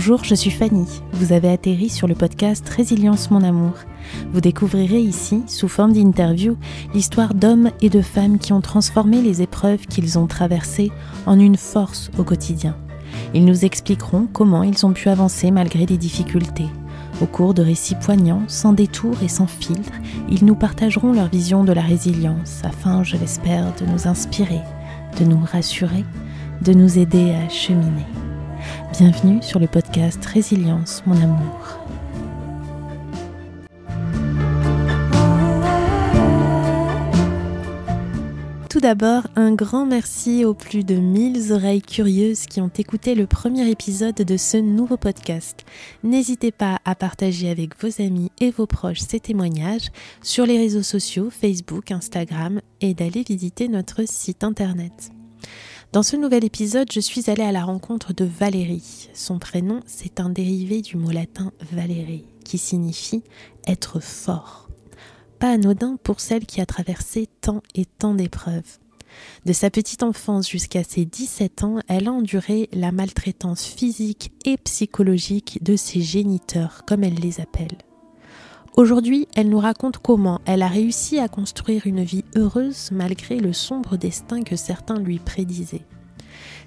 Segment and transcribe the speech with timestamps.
[0.00, 0.86] Bonjour, je suis Fanny.
[1.12, 3.72] Vous avez atterri sur le podcast Résilience mon amour.
[4.32, 6.56] Vous découvrirez ici, sous forme d'interview,
[6.94, 10.92] l'histoire d'hommes et de femmes qui ont transformé les épreuves qu'ils ont traversées
[11.26, 12.76] en une force au quotidien.
[13.34, 16.68] Ils nous expliqueront comment ils ont pu avancer malgré les difficultés.
[17.20, 19.94] Au cours de récits poignants, sans détour et sans filtre,
[20.30, 24.60] ils nous partageront leur vision de la résilience afin, je l'espère, de nous inspirer,
[25.18, 26.04] de nous rassurer,
[26.62, 28.06] de nous aider à cheminer.
[28.92, 31.78] Bienvenue sur le podcast Résilience, mon amour.
[38.70, 43.26] Tout d'abord, un grand merci aux plus de 1000 oreilles curieuses qui ont écouté le
[43.26, 45.64] premier épisode de ce nouveau podcast.
[46.02, 49.90] N'hésitez pas à partager avec vos amis et vos proches ces témoignages
[50.22, 55.12] sur les réseaux sociaux, Facebook, Instagram et d'aller visiter notre site internet.
[55.90, 59.08] Dans ce nouvel épisode, je suis allée à la rencontre de Valérie.
[59.14, 63.22] Son prénom, c'est un dérivé du mot latin Valérie, qui signifie
[63.66, 64.68] être fort.
[65.38, 68.78] Pas anodin pour celle qui a traversé tant et tant d'épreuves.
[69.46, 74.58] De sa petite enfance jusqu'à ses 17 ans, elle a enduré la maltraitance physique et
[74.58, 77.78] psychologique de ses géniteurs, comme elle les appelle.
[78.76, 83.52] Aujourd'hui, elle nous raconte comment elle a réussi à construire une vie heureuse malgré le
[83.52, 85.84] sombre destin que certains lui prédisaient.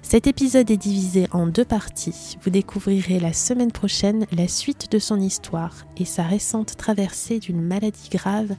[0.02, 2.36] Cet épisode est divisé en deux parties.
[2.42, 7.62] Vous découvrirez la semaine prochaine la suite de son histoire et sa récente traversée d'une
[7.62, 8.56] maladie grave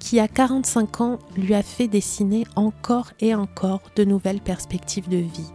[0.00, 5.18] qui, à 45 ans, lui a fait dessiner encore et encore de nouvelles perspectives de
[5.18, 5.52] vie.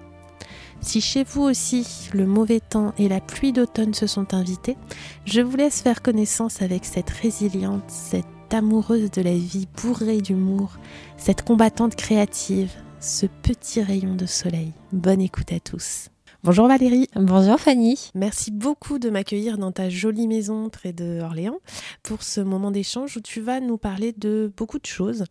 [0.81, 4.77] Si chez vous aussi le mauvais temps et la pluie d'automne se sont invités,
[5.25, 10.77] je vous laisse faire connaissance avec cette résiliente, cette amoureuse de la vie bourrée d'humour,
[11.17, 14.73] cette combattante créative, ce petit rayon de soleil.
[14.91, 16.09] Bonne écoute à tous.
[16.43, 17.07] Bonjour Valérie.
[17.15, 18.11] Bonjour Fanny.
[18.13, 21.57] Merci beaucoup de m'accueillir dans ta jolie maison près de Orléans
[22.03, 25.25] pour ce moment d'échange où tu vas nous parler de beaucoup de choses.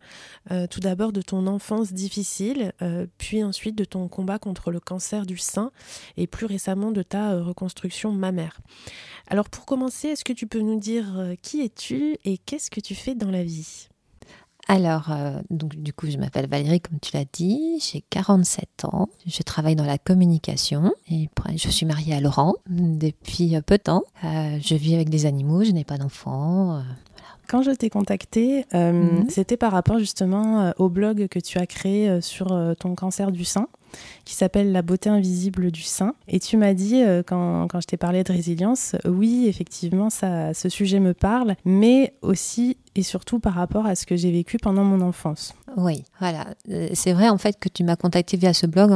[0.51, 4.81] Euh, tout d'abord de ton enfance difficile, euh, puis ensuite de ton combat contre le
[4.81, 5.71] cancer du sein
[6.17, 8.59] et plus récemment de ta euh, reconstruction mammaire.
[9.27, 11.05] Alors pour commencer, est-ce que tu peux nous dire
[11.41, 13.87] qui es-tu et qu'est-ce que tu fais dans la vie?
[14.67, 19.07] Alors, euh, donc, du coup, je m'appelle Valérie, comme tu l'as dit, j'ai 47 ans,
[19.25, 23.83] je travaille dans la communication et je suis mariée à Laurent depuis euh, peu de
[23.83, 24.03] temps.
[24.25, 26.83] Euh, je vis avec des animaux, je n'ai pas d'enfants.
[27.47, 29.27] Quand je t'ai contacté, mhm.
[29.29, 32.47] c'était par rapport justement au blog que tu as créé sur
[32.77, 33.69] ton cancer du sein
[34.25, 36.13] qui s'appelle La beauté invisible du sein.
[36.27, 40.69] Et tu m'as dit, quand, quand, je t'ai parlé de résilience, oui, effectivement, ça, ce
[40.69, 44.83] sujet me parle, mais aussi et surtout par rapport à ce que j'ai vécu pendant
[44.83, 45.53] mon enfance.
[45.77, 46.47] Oui, voilà.
[46.71, 48.91] Euh, c'est vrai en fait que tu m'as contacté via ce blog,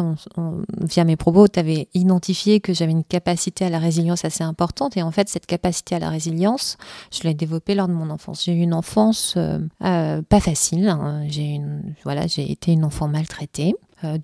[0.81, 4.97] via mes propos, tu avais identifié que j'avais une capacité à la résilience assez importante
[4.97, 6.78] et en fait cette capacité à la résilience,
[7.12, 8.44] je l'ai développée lors de mon enfance.
[8.46, 11.24] J'ai eu une enfance euh, euh, pas facile, hein.
[11.28, 11.62] j'ai
[12.03, 13.75] voilà, j'ai été une enfant maltraitée.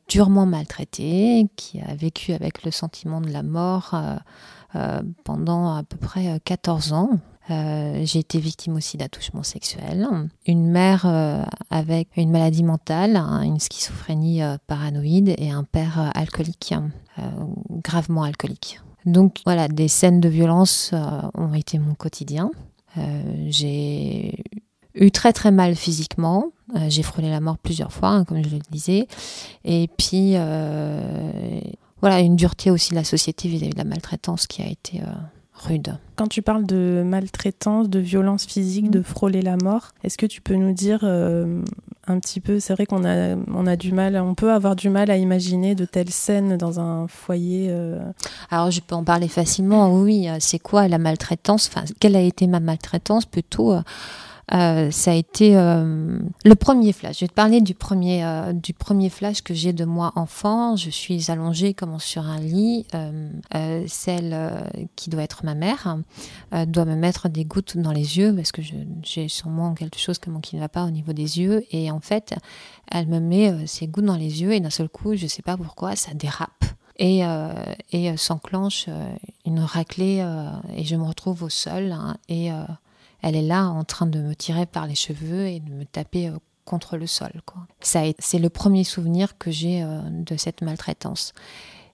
[0.08, 3.96] Durement maltraitée, qui a vécu avec le sentiment de la mort
[5.24, 7.20] pendant à peu près 14 ans.
[7.50, 10.08] Euh, j'ai été victime aussi d'attouchement sexuel.
[10.46, 16.12] Une mère euh, avec une maladie mentale, hein, une schizophrénie euh, paranoïde et un père
[16.14, 16.74] alcoolique,
[17.84, 18.82] gravement alcoolique.
[19.06, 20.94] Donc voilà, des scènes de violence
[21.34, 22.52] ont été mon quotidien.
[23.48, 24.44] j'ai
[25.00, 26.52] eu très très mal physiquement.
[26.88, 29.08] j'ai frôlé la mort plusieurs fois, hein, comme je le disais.
[29.66, 30.34] Et puis
[32.02, 34.68] voilà, une dureté aussi de la société vis à -vis de la maltraitance qui a
[34.68, 35.02] été
[35.58, 35.98] rude.
[36.16, 39.04] Quand tu parles de maltraitance, de violence physique, de mm.
[39.04, 41.62] frôler la mort, est-ce que tu peux nous dire euh,
[42.08, 44.90] un petit peu, c'est vrai qu'on a, on a du mal, on peut avoir du
[44.90, 47.68] mal à imaginer de telles scènes dans un foyer.
[47.70, 48.00] Euh.
[48.50, 51.70] Alors je peux en parler facilement, oui, c'est quoi la maltraitance?
[51.72, 53.26] Enfin, quelle a été ma maltraitance?
[53.26, 53.76] Plutôt
[54.54, 57.18] euh, euh, ça a été euh, le premier flash.
[57.20, 60.76] Je vais te parler du premier, euh, du premier flash que j'ai de moi enfant.
[60.76, 62.86] Je suis allongée comme sur un lit.
[63.88, 64.36] celle
[64.96, 65.98] qui doit être ma mère
[66.68, 68.62] doit me mettre des gouttes dans les yeux parce que
[69.04, 71.64] j'ai sûrement quelque chose qui ne va pas au niveau des yeux.
[71.72, 72.36] Et en fait,
[72.92, 75.42] elle me met ces gouttes dans les yeux et d'un seul coup, je ne sais
[75.42, 76.66] pas pourquoi, ça dérape
[77.00, 77.22] et,
[77.92, 78.88] et s'enclenche
[79.46, 80.26] une raclée
[80.76, 82.52] et je me retrouve au sol hein, et
[83.22, 86.30] elle est là en train de me tirer par les cheveux et de me taper
[86.30, 87.32] euh, contre le sol.
[87.82, 91.34] C'est le premier souvenir que j'ai euh, de cette maltraitance.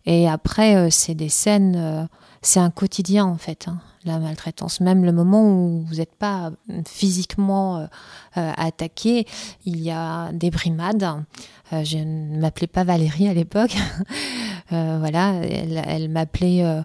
[0.05, 2.09] Et après, euh, c'est des scènes,
[2.41, 4.81] c'est un quotidien en fait, hein, la maltraitance.
[4.81, 6.51] Même le moment où vous n'êtes pas
[6.85, 7.87] physiquement
[8.35, 9.25] attaqué,
[9.63, 11.23] il y a des brimades.
[11.71, 13.77] je ne m'appelais pas Valérie à l'époque.
[14.71, 16.83] voilà, elle, m'appelait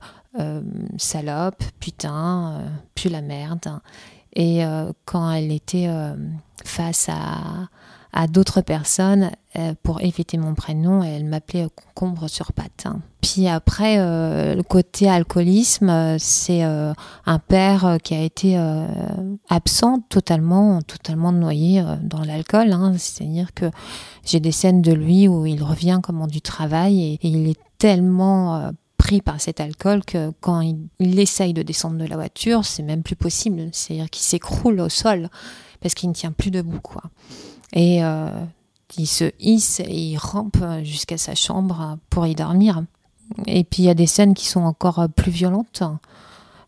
[0.96, 2.62] salope, putain,
[2.94, 3.81] puis la merde.
[4.38, 4.62] Et
[5.05, 5.90] quand elle était
[6.64, 12.87] face à, d'autres personnes euh, pour éviter mon prénom elle m'appelait concombre sur patte.
[13.20, 16.93] Puis après, euh, le côté alcoolisme, c'est euh,
[17.26, 18.58] un père qui a été
[19.49, 22.73] absent totalement, totalement noyé dans l'alcool.
[22.73, 22.94] Hein.
[22.96, 23.67] C'est-à-dire que
[24.25, 28.73] j'ai des scènes de lui où il revient comme du travail et, il est tellement
[29.23, 33.17] par cet alcool que quand il, essaye de descendre de la voiture, c'est même plus
[33.17, 33.69] possible.
[33.73, 35.29] C'est-à-dire qu'il s'écroule au sol
[35.81, 37.03] parce qu'il ne tient plus debout, quoi.
[37.73, 38.29] Et euh,
[38.97, 42.83] il se hisse et il rampe jusqu'à sa chambre pour y dormir.
[43.47, 45.83] Et puis il y a des scènes qui sont encore plus violentes,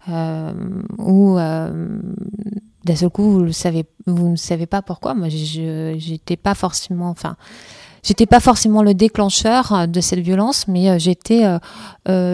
[0.09, 0.53] euh,
[0.99, 2.01] où euh,
[2.85, 5.15] d'un seul coup vous, le savez, vous ne savez pas pourquoi.
[5.15, 7.37] Moi, j'étais pas forcément, enfin,
[8.03, 11.59] j'étais pas forcément le déclencheur euh, de cette violence, mais euh, j'étais euh,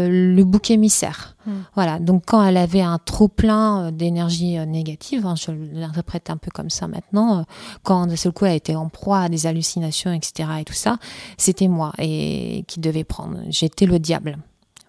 [0.08, 1.36] le bouc émissaire.
[1.46, 1.60] Hmm.
[1.74, 1.98] Voilà.
[1.98, 6.70] Donc quand elle avait un trop plein d'énergie négative, hein, je l'interprète un peu comme
[6.70, 7.44] ça maintenant,
[7.82, 10.48] quand d'un seul coup elle était en proie à des hallucinations, etc.
[10.60, 10.98] et tout ça,
[11.36, 13.38] c'était moi et qui devait prendre.
[13.48, 14.38] J'étais le diable.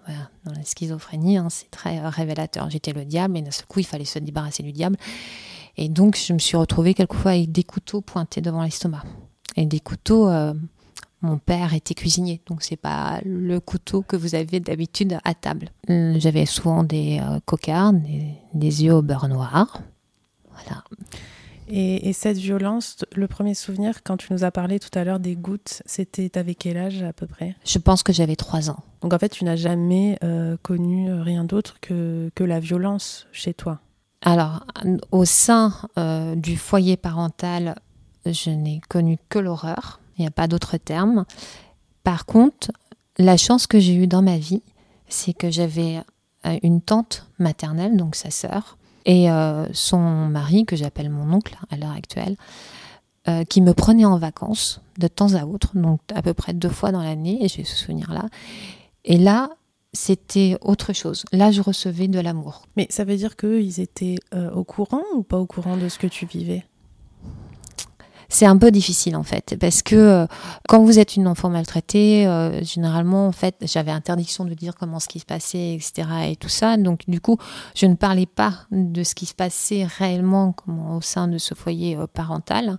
[0.06, 0.30] Voilà.
[0.46, 2.70] Dans la schizophrénie, hein, c'est très révélateur.
[2.70, 4.98] J'étais le diable et d'un seul coup il fallait se débarrasser du diable.
[5.76, 9.04] Et donc je me suis retrouvée quelquefois avec des couteaux pointés devant l'estomac
[9.56, 10.30] et des couteaux.
[10.30, 10.54] Euh,
[11.22, 15.72] mon père était cuisinier, donc c'est pas le couteau que vous avez d'habitude à table.
[15.90, 18.02] Euh, j'avais souvent des euh, cocardes,
[18.54, 19.82] des, yeux au beurre noir.
[20.52, 20.84] Voilà.
[21.70, 25.36] Et, cette violence, le premier souvenir, quand tu nous as parlé tout à l'heure des
[25.36, 27.56] gouttes, c'était avec quel âge à peu près?
[27.66, 28.84] Je pense que j'avais trois ans.
[29.02, 30.18] Donc en fait, tu n'as jamais
[30.62, 33.82] connu rien d'autre que, que la violence chez toi?
[34.22, 34.66] Alors,
[35.12, 35.74] au sein
[36.38, 37.76] du foyer parental,
[38.32, 41.26] je n'ai connu que l'horreur, il n'y a pas d'autre terme.
[42.04, 42.72] Par contre,
[43.18, 44.62] la chance que j'ai eue dans ma vie,
[45.08, 46.02] c'est que j'avais
[46.46, 51.58] euh, une tante maternelle, donc sa sœur, et euh, son mari, que j'appelle mon oncle
[51.70, 52.36] à l'heure actuelle,
[53.28, 56.70] euh, qui me prenait en vacances de temps à autre, donc à peu près deux
[56.70, 58.26] fois dans l'année, et j'ai ce souvenir-là.
[59.06, 59.50] Et là,
[59.94, 61.26] c'était autre chose.
[61.32, 62.68] Là, je recevais de l'amour.
[62.76, 64.18] Mais ça veut dire qu'ils étaient
[64.54, 66.66] au courant ou pas au courant de ce que tu vivais?
[68.30, 70.28] C'est un peu difficile en fait parce que euh,
[70.68, 75.00] quand vous êtes une enfant maltraitée, euh, généralement en fait j'avais interdiction de dire comment
[75.00, 76.08] ce qui se passait, etc.
[76.30, 76.78] et tout ça.
[76.78, 77.38] Donc du coup,
[77.76, 80.56] je ne parlais pas de ce qui se passait réellement
[80.92, 82.78] au sein de ce foyer euh, parental,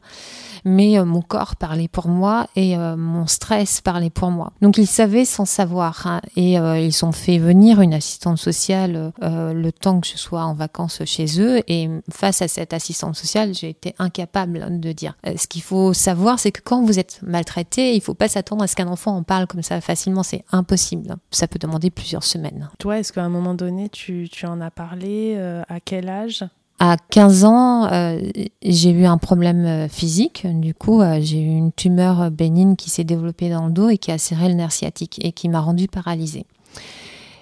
[0.65, 4.53] mais mon corps parlait pour moi et mon stress parlait pour moi.
[4.63, 9.71] Donc ils savaient sans savoir hein, et ils ont fait venir une assistante sociale le
[9.71, 13.71] temps que je sois en vacances chez eux et face à cette assistante sociale, j'ai
[13.71, 17.97] été incapable de dire ce qu'il faut savoir, c'est que quand vous êtes maltraité, il
[17.97, 20.23] ne faut pas s'attendre à ce qu'un enfant en parle comme ça facilement.
[20.23, 21.17] C'est impossible.
[21.31, 22.69] Ça peut demander plusieurs semaines.
[22.79, 26.45] Toi, est-ce qu'à un moment donné, tu, en as parlé euh, À quel âge?
[26.81, 28.21] À 15 ans, euh,
[28.63, 30.47] j'ai eu un problème euh, physique.
[30.47, 34.13] Du coup, j'ai eu une tumeur bénigne qui s'est développée dans le dos et qui
[34.13, 36.47] a serré le nerf sciatique et qui m'a rendue paralysée.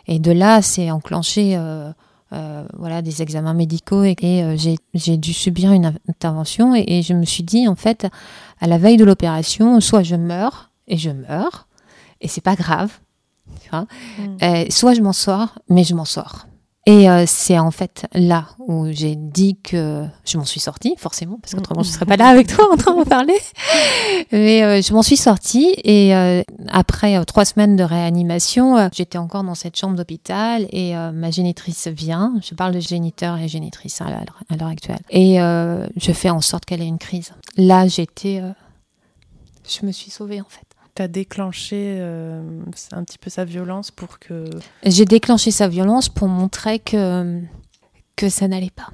[0.09, 1.91] Et de là, c'est enclenché euh,
[2.31, 4.57] voilà, des examens médicaux et, euh,
[4.95, 8.07] j'ai dû subir une intervention et, je me suis dit en fait
[8.61, 11.69] à la veille de l'opération soit je meurs et je meurs
[12.21, 12.99] et c'est pas grave
[13.73, 13.85] mm.
[14.43, 16.47] euh, soit je m'en sors mais je m'en sors
[16.89, 21.37] et euh, c'est en fait là où j'ai dit que je m'en suis sortie, forcément,
[21.43, 23.37] parce qu'autrement je ne serais pas là avec toi en train de parler.
[24.31, 29.43] Mais euh, je m'en suis sortie et euh, après trois semaines de réanimation, j'étais encore
[29.43, 32.35] dans cette chambre d'hôpital et ma génitrice vient.
[32.41, 34.07] Je parle de géniteur et génitrice hein,
[34.49, 35.01] à l'heure actuelle.
[35.11, 37.33] Et je fais en sorte qu'elle ait une crise.
[37.57, 38.43] Là, j'étais...
[39.69, 42.43] je me suis sauvée en fait tu déclenché euh,
[42.93, 44.45] un petit peu sa violence pour que...
[44.85, 47.41] J'ai déclenché sa violence pour montrer que,
[48.17, 48.91] que ça n'allait pas.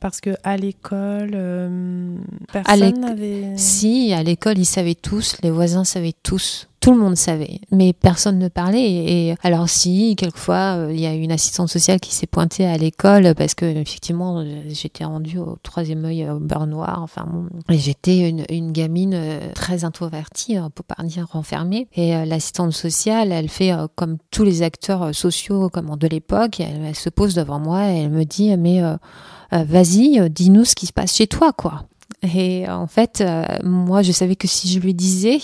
[0.00, 2.16] Parce que à l'école, euh,
[2.52, 3.56] personne n'avait...
[3.56, 7.92] Si, à l'école, ils savaient tous, les voisins savaient tous tout le monde savait, mais
[7.92, 8.90] personne ne parlait.
[8.90, 12.76] Et alors si, quelquefois, euh, il y a une assistante sociale qui s'est pointée à
[12.76, 17.00] l'école parce que effectivement, j'étais rendue au troisième œil au beurre noir.
[17.02, 17.26] Enfin,
[17.68, 21.88] j'étais une, gamine euh, très introvertie, hein, pour pas dire renfermée.
[21.94, 26.60] Et euh, l'assistante sociale, elle fait comme tous les acteurs sociaux, comme de l'époque.
[26.60, 28.82] Elle, se pose devant moi et elle me dit, mais
[29.52, 31.84] vas-y, dis-nous ce qui se passe chez toi, quoi.
[32.34, 33.22] Et en fait,
[33.64, 35.38] moi, je savais que si je lui disais,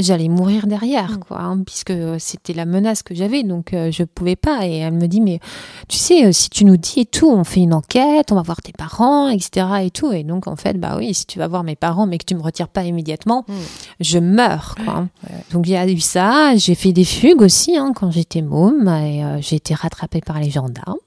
[0.00, 1.18] j'allais mourir derrière, Mm.
[1.24, 4.64] quoi, hein, puisque c'était la menace que j'avais, donc euh, je pouvais pas.
[4.66, 5.40] Et elle me dit, mais
[5.88, 8.42] tu sais, euh, si tu nous dis et tout, on fait une enquête, on va
[8.42, 9.66] voir tes parents, etc.
[9.82, 10.12] et tout.
[10.12, 12.36] Et donc, en fait, bah oui, si tu vas voir mes parents, mais que tu
[12.36, 13.52] me retires pas immédiatement, Mm.
[14.00, 14.94] je meurs, quoi.
[14.94, 15.08] hein.
[15.24, 15.36] Ouais.
[15.52, 16.54] Donc, il y a eu ça.
[16.56, 20.38] J'ai fait des fugues aussi, hein, quand j'étais môme, et euh, j'ai été rattrapée par
[20.38, 20.98] les gendarmes.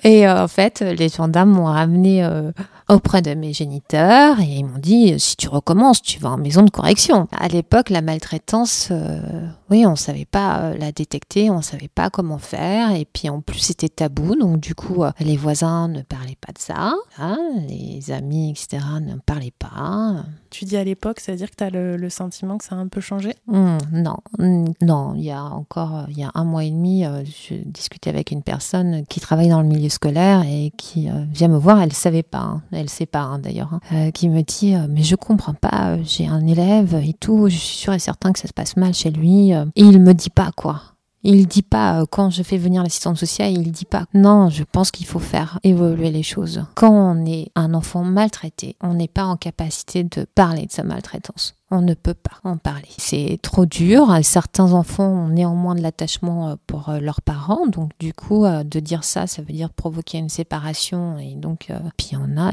[0.02, 2.52] et euh, en fait, les gendarmes m'ont ramené euh,
[2.88, 6.62] auprès de mes géniteurs et ils m'ont dit si tu recommences, tu vas en maison
[6.62, 7.28] de correction.
[7.32, 12.10] À l'époque, la maltraitance, euh, oui, on savait pas euh, la détecter, on savait pas
[12.10, 16.02] comment faire et puis en plus c'était tabou, donc du coup euh, les voisins ne
[16.02, 17.38] parlaient pas de ça, hein,
[17.68, 18.82] les amis, etc.
[19.00, 20.24] ne parlaient pas.
[20.50, 22.76] Tu dis à l'époque, ça veut dire que tu as le, le sentiment que ça
[22.76, 23.34] a un peu changé?
[23.48, 26.70] Hum, non, hum, non, il y a encore, euh, il y a un mois et
[26.70, 31.08] demi, euh, je discutais avec une personne qui travaille dans le milieu scolaire et qui
[31.08, 34.28] euh, vient me voir, elle savait pas, hein, elle pas hein, d'ailleurs, hein, euh, qui
[34.28, 37.76] me dit, euh, mais je comprends pas, euh, j'ai un élève et tout, je suis
[37.76, 40.50] sûre et certain que ça se passe mal chez lui, et il me dit pas
[40.56, 40.82] quoi.
[41.26, 44.04] Il dit pas quand je fais venir l'assistante sociale, il dit pas.
[44.12, 46.66] Non, je pense qu'il faut faire évoluer les choses.
[46.74, 50.82] Quand on est un enfant maltraité, on n'est pas en capacité de parler de sa
[50.82, 51.54] maltraitance.
[51.76, 52.88] On ne peut pas en parler.
[52.98, 54.16] C'est trop dur.
[54.22, 58.62] Certains enfants ont néanmoins de l'attachement euh, pour euh, leurs parents, donc du coup, euh,
[58.62, 61.18] de dire ça, ça veut dire provoquer une séparation.
[61.18, 62.52] Et donc, puis il y en a,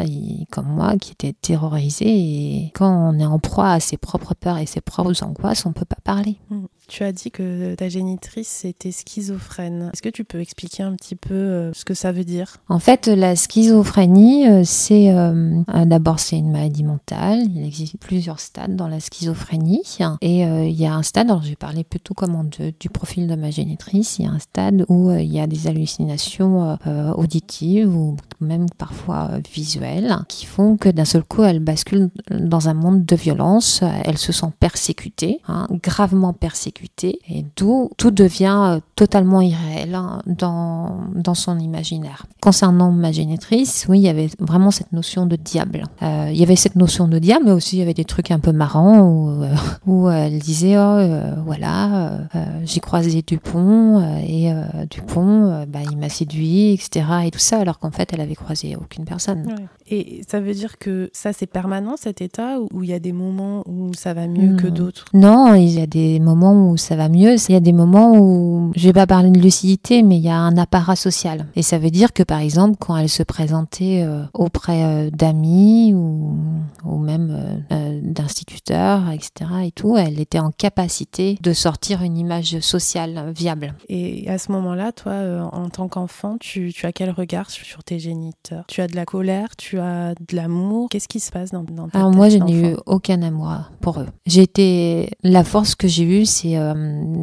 [0.51, 2.07] comme moi, qui étaient terrorisés.
[2.07, 5.71] Et quand on est en proie à ses propres peurs et ses propres angoisses, on
[5.71, 6.39] peut pas parler.
[6.49, 6.65] Mm.
[6.91, 9.91] Tu as dit que ta génitrice était schizophrène.
[9.93, 12.57] Est-ce que tu peux expliquer un petit peu euh, ce que ça veut dire?
[12.67, 17.43] En fait, la schizophrénie, euh, c'est euh, d'abord c'est une maladie mentale.
[17.55, 19.83] Il existe plusieurs stades dans la schizophrénie,
[20.19, 21.29] et il y a un stade.
[21.29, 24.19] Alors, j'ai parlé plutôt comment du profil de ma génitrice.
[24.19, 26.77] Il y a un stade où il y a des hallucinations
[27.15, 32.73] auditives ou même parfois visuelles qui font que d'un seul coup, elle bascule dans un
[32.73, 33.81] monde de violence.
[34.03, 36.80] Elle se sent persécutée, hein, gravement persécutée,
[37.29, 42.25] et d'où tout devient euh, totalement irréel hein, dans, dans son imaginaire.
[42.41, 45.83] Concernant ma génitrice, oui, il y avait vraiment cette notion de diable.
[46.01, 48.31] Euh, il y avait cette notion de diable, mais aussi il y avait des trucs
[48.31, 49.53] un peu marrants où, euh,
[49.85, 52.19] où elle disait, oh, euh, voilà,
[52.65, 54.51] j'ai croisé Dupont, et
[54.89, 57.05] Dupont, bah, il m'a séduit, etc.
[57.25, 59.55] Et tout ça, alors qu'en fait, elle avait croisé aucune personne.
[59.89, 63.11] Et ça veut dire que ça c'est permanent cet état ou il y a des
[63.11, 64.71] moments où ça va mieux que Hmm.
[64.71, 65.05] d'autres?
[65.13, 67.35] Non, il y a des moments où ça va mieux.
[67.49, 70.29] Il y a des moments où, je vais pas parler de lucidité, mais il y
[70.29, 71.45] a un apparat social.
[71.55, 75.93] Et ça veut dire que, par exemple, quand elle se présentait euh, auprès euh, d'amis
[75.93, 76.37] ou,
[76.85, 79.51] ou même euh, d'instituteurs, etc.
[79.65, 83.73] et tout, elle était en capacité de sortir une image sociale viable.
[83.89, 87.99] Et à ce moment-là, toi, en tant qu'enfant, tu, tu as quel regard sur, tes
[87.99, 88.65] géniteurs?
[88.67, 89.55] Tu as de la colère?
[89.57, 90.89] Tu as de l'amour?
[90.89, 93.71] Qu'est-ce qui se passe dans, dans ta Alors tête moi, je n'ai eu aucun amour
[93.81, 94.07] pour eux.
[94.25, 96.73] J'ai été la force que j'ai eue, c'est euh,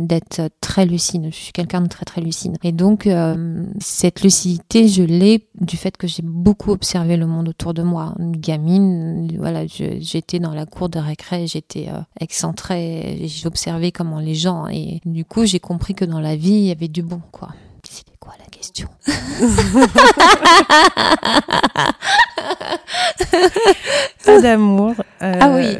[0.05, 1.29] d'être très lucide.
[1.31, 2.57] Je suis quelqu'un de très très lucide.
[2.63, 7.49] Et donc euh, cette lucidité, je l'ai du fait que j'ai beaucoup observé le monde
[7.49, 8.15] autour de moi.
[8.19, 14.35] Une gamine, voilà, j'étais dans la cour de récré, j'étais euh, excentrée, j'observais comment les
[14.35, 14.67] gens.
[14.69, 17.49] Et du coup, j'ai compris que dans la vie, il y avait du bon, quoi.
[17.89, 18.89] C'était quoi la question?
[24.25, 24.95] Pas d'amour.
[25.23, 25.77] euh, Ah oui.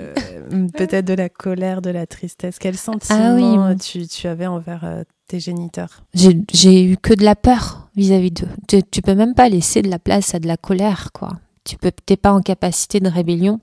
[0.77, 2.59] Peut-être de la colère, de la tristesse.
[2.59, 3.77] Quel sentiment Ah oui.
[3.79, 6.03] tu, tu avais envers euh, tes géniteurs?
[6.15, 8.49] J'ai j'ai eu que de la peur vis-à-vis d'eux.
[8.67, 11.33] Tu, tu peux même pas laisser de la place à de la colère, quoi.
[11.65, 13.61] Tu peux, t'es pas en capacité de rébellion.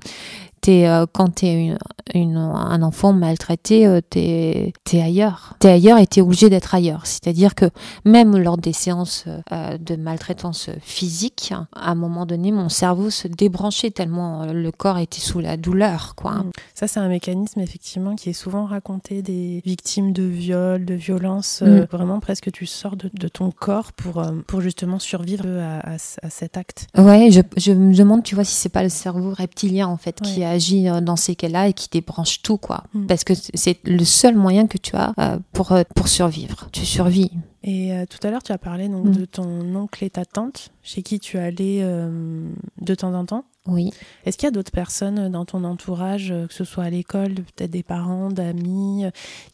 [0.65, 1.77] T'es, euh, quand t'es une,
[2.15, 5.53] une, un enfant maltraité, euh, t'es, t'es ailleurs.
[5.59, 7.05] T'es ailleurs et t'es obligé d'être ailleurs.
[7.05, 7.65] C'est-à-dire que
[8.03, 13.27] même lors des séances euh, de maltraitance physique, à un moment donné, mon cerveau se
[13.27, 16.31] débranchait tellement euh, le corps était sous la douleur, quoi.
[16.31, 16.51] Mm.
[16.73, 21.59] Ça, c'est un mécanisme effectivement qui est souvent raconté des victimes de viol, de violence.
[21.61, 21.87] euh, Mm.
[21.91, 26.29] vraiment, presque, tu sors de, de ton corps pour, pour justement survivre à, à- à
[26.31, 26.87] cet acte.
[26.97, 30.19] Ouais, je, je me demande, tu vois, si c'est pas le cerveau reptilien en fait
[30.21, 30.54] qui Ouais.
[30.89, 32.83] Euh, dans ces cas-là et qui débranche tout, quoi.
[32.93, 33.05] Mm.
[33.07, 36.67] Parce que c'est le seul moyen que tu as euh, pour euh, pour survivre.
[36.71, 37.31] Tu survis.
[37.63, 39.11] Et euh, tout à l'heure, tu as parlé donc, Mm.
[39.11, 42.47] de ton oncle et ta tante, chez qui tu allais euh,
[42.81, 43.45] de temps en temps.
[43.67, 43.89] Oui.
[44.25, 47.71] Est-ce qu'il y a d'autres personnes dans ton entourage, que ce soit à l'école, peut-être
[47.71, 49.05] des parents, d'amis,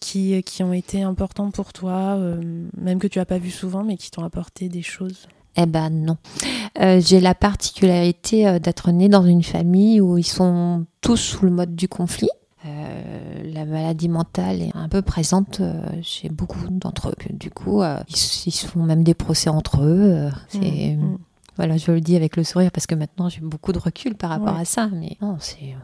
[0.02, 2.42] qui, qui ont été importants pour toi, euh,
[2.78, 5.28] même que tu n'as pas vu souvent, mais qui t'ont apporté des choses?
[5.58, 6.18] Eh ben non.
[6.80, 11.46] Euh, J'ai la particularité euh, d'être née dans une famille où ils sont tous sous
[11.46, 12.30] le mode du conflit.
[12.66, 15.62] Euh, la maladie mentale est un peu présente
[16.04, 17.16] chez beaucoup d'entre eux.
[17.34, 18.16] Du coup, euh, ils,
[18.52, 20.12] se font même des procès entre eux.
[20.14, 21.18] euh, c'est Mm, mm.
[21.58, 24.30] Voilà, je le dis avec le sourire parce que maintenant j'ai beaucoup de recul par
[24.30, 24.62] rapport Ouais.
[24.62, 24.90] à ça.
[24.94, 25.76] Mais non, c'est.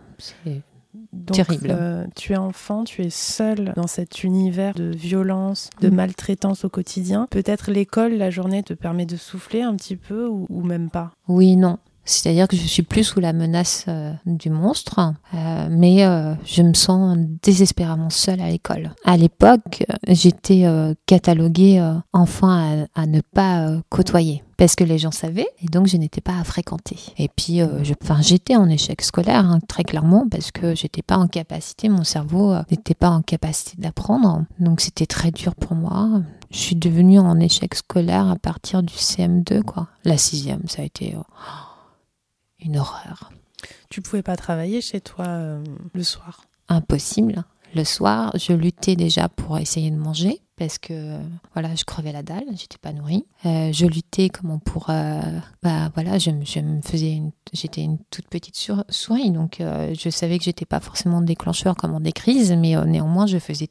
[1.28, 1.68] C'est- terrible.
[1.72, 5.96] Euh, tu es enfant, tu es seule dans cet univers de violence, de Mm.
[5.96, 7.28] maltraitance au quotidien.
[7.30, 11.12] Peut-être l'école, la journée te permet de souffler un petit peu ou, ou même pas?
[11.28, 11.78] Oui, non.
[12.08, 16.64] C'est-à-dire que je suis plus sous la menace euh, du monstre, euh, mais euh, je
[16.64, 18.96] me sens désespérément seule à l'école.
[19.04, 20.66] À l'époque, j'étais
[21.06, 26.22] cataloguée enfant à, ne pas côtoyer parce que les gens savaient et donc je n'étais
[26.22, 26.98] pas à fréquenter.
[27.18, 27.62] Et puis,
[28.02, 32.04] enfin, j'étais en échec scolaire hein, très clairement parce que j'étais pas en capacité, mon
[32.04, 36.22] cerveau n'était pas en capacité d'apprendre, donc c'était très dur pour moi.
[36.50, 39.88] Je suis devenue en échec scolaire à partir du CM2, quoi.
[40.06, 41.22] La sixième, ça a été euh,
[42.60, 43.32] une horreur.
[43.90, 46.46] Tu pouvais pas travailler chez toi euh, le soir?
[46.70, 47.44] Impossible.
[47.76, 51.20] Le soir, je luttais déjà pour essayer de manger parce que
[51.54, 53.26] voilà, je crevais la dalle, j'étais pas nourrie.
[53.46, 55.22] Euh, je luttais comment pour euh,
[55.64, 58.56] bah voilà, je, je me faisais une j'étais une toute petite
[58.90, 62.76] souris donc euh, je savais que j'étais pas forcément déclencheur comme en des crises mais
[62.76, 63.68] euh, néanmoins je faisais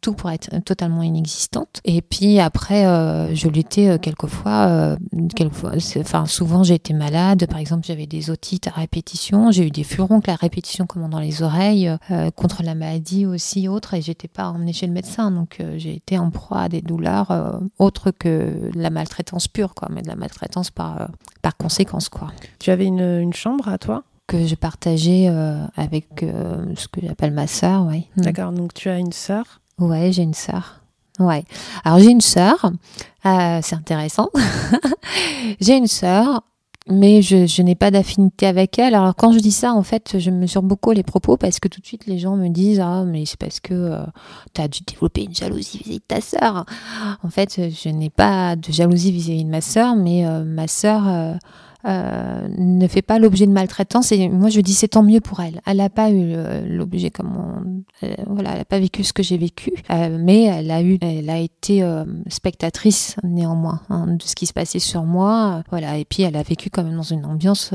[0.00, 1.80] tout pour être totalement inexistante.
[1.84, 4.96] Et puis après euh, je luttais euh, quelquefois
[5.34, 9.84] quelquefois enfin souvent été malade, par exemple, j'avais des otites à répétition, j'ai eu des
[9.84, 11.90] furoncles à répétition comme dans les oreilles
[12.36, 16.18] contre la maladie aussi autre et j'étais pas emmenée chez le médecin donc j'ai été
[16.18, 20.16] en proie à des douleurs euh, autres que la maltraitance pure quoi mais de la
[20.16, 21.06] maltraitance par euh,
[21.42, 24.04] par conséquence quoi Tu avais une, une chambre à toi?
[24.26, 27.84] Que je partageais euh, avec ce que j'appelle ma sœur
[28.16, 28.20] Mm.
[28.22, 29.60] D'accord, donc tu as une sœur?
[29.78, 30.80] Ouais, j'ai une sœur.
[31.18, 31.44] Ouais.
[31.84, 32.70] Alors j'ai une sœur.
[33.24, 34.28] c'est intéressant.
[35.60, 36.42] j'ai une sœur,
[36.88, 38.94] mais je, n'ai pas d'affinité avec elle.
[38.94, 41.80] Alors quand je dis ça, en fait, je mesure beaucoup les propos parce que tout
[41.80, 43.96] de suite les gens me disent ah mais c'est parce que
[44.54, 46.64] tu as dû développer une jalousie vis-à-vis de ta sœur.
[47.22, 51.38] En fait, je n'ai pas de jalousie vis-à-vis de ma sœur, mais euh, ma sœur
[51.84, 55.40] euh, ne fait pas l'objet de maltraitance et moi je dis c'est tant mieux pour
[55.40, 55.60] elle.
[55.66, 59.12] Elle n'a pas eu euh, l'objet comme on, euh, voilà, elle n'a pas vécu ce
[59.12, 61.84] que j'ai vécu, mais elle a eu, elle a été
[62.28, 66.42] spectatrice néanmoins hein, de ce qui se passait sur moi, voilà, et puis elle a
[66.42, 67.72] vécu quand même dans une ambiance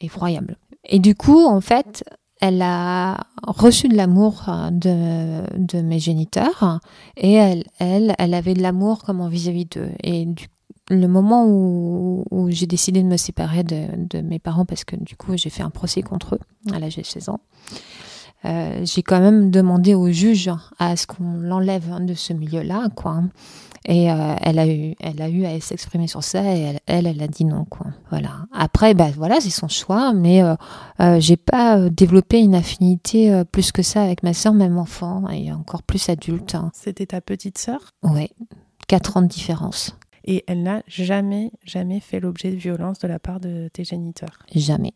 [0.00, 0.56] effroyable.
[0.84, 2.04] Et du coup, en fait,
[2.42, 6.80] elle a reçu de l'amour euh, de, mes géniteurs
[7.16, 9.90] et elle, elle, elle avait de l'amour comme vis-à-vis d'eux.
[10.02, 10.48] Et du
[10.90, 14.96] le moment où, où j'ai décidé de me séparer de, de, mes parents, parce que
[14.96, 17.40] du coup j'ai fait un procès contre eux à l'âge de 16 ans,
[18.44, 23.22] euh, j'ai quand même demandé au juge à ce qu'on l'enlève de ce milieu-là, quoi.
[23.84, 27.06] Et euh, elle a eu, elle a eu à s'exprimer sur ça et elle, elle,
[27.06, 27.86] elle, a dit non, quoi.
[28.10, 28.46] Voilà.
[28.52, 30.54] Après, bah voilà, c'est son choix, mais euh,
[31.00, 35.52] euh, j'ai pas développé une affinité plus que ça avec ma sœur, même enfant et
[35.52, 36.54] encore plus adulte.
[36.54, 36.70] Hein.
[36.74, 37.80] C'était ta petite sœur?
[38.04, 38.30] Ouais,
[38.86, 39.96] quatre ans de différence.
[40.24, 44.38] Et elle n'a jamais, jamais fait l'objet de violence de la part de tes géniteurs
[44.54, 44.94] Jamais.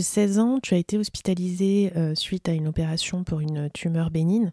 [0.00, 4.10] De 16 ans, tu as été hospitalisée euh, suite à une opération pour une tumeur
[4.10, 4.50] bénigne.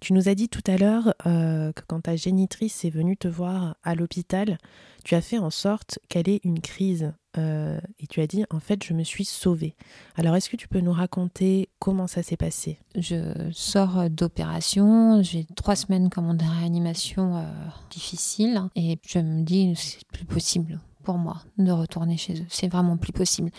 [0.00, 3.26] Tu nous as dit tout à l'heure euh, que quand ta génitrice est venue te
[3.26, 4.58] voir à l'hôpital,
[5.02, 7.14] tu as fait en sorte qu'elle ait une crise.
[7.38, 9.74] Euh, et tu as dit, en fait, je me suis sauvée.
[10.16, 12.78] Alors, est-ce que tu peux nous raconter comment ça s'est passé?
[12.94, 17.42] Je sors d'opération, j'ai trois semaines comme de réanimation
[17.88, 22.46] difficile et je me dis, c'est plus possible pour moi de retourner chez eux.
[22.48, 23.50] C'est vraiment plus possible.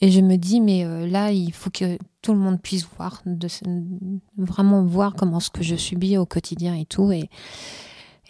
[0.00, 3.22] Et je me dis, mais euh, là, il faut que tout le monde puisse voir,
[3.26, 3.48] de,
[4.36, 7.10] vraiment voir comment ce que je subis au quotidien et tout.
[7.10, 7.28] Et,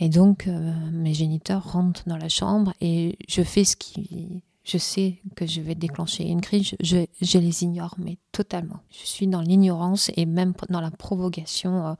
[0.08, 5.20] donc, euh, mes géniteurs rentrent dans la chambre et je fais ce qui je sais
[5.36, 8.80] que je vais déclencher une crise, je, je, les ignore, mais totalement.
[8.90, 11.94] Je suis dans l'ignorance et même dans la provocation euh,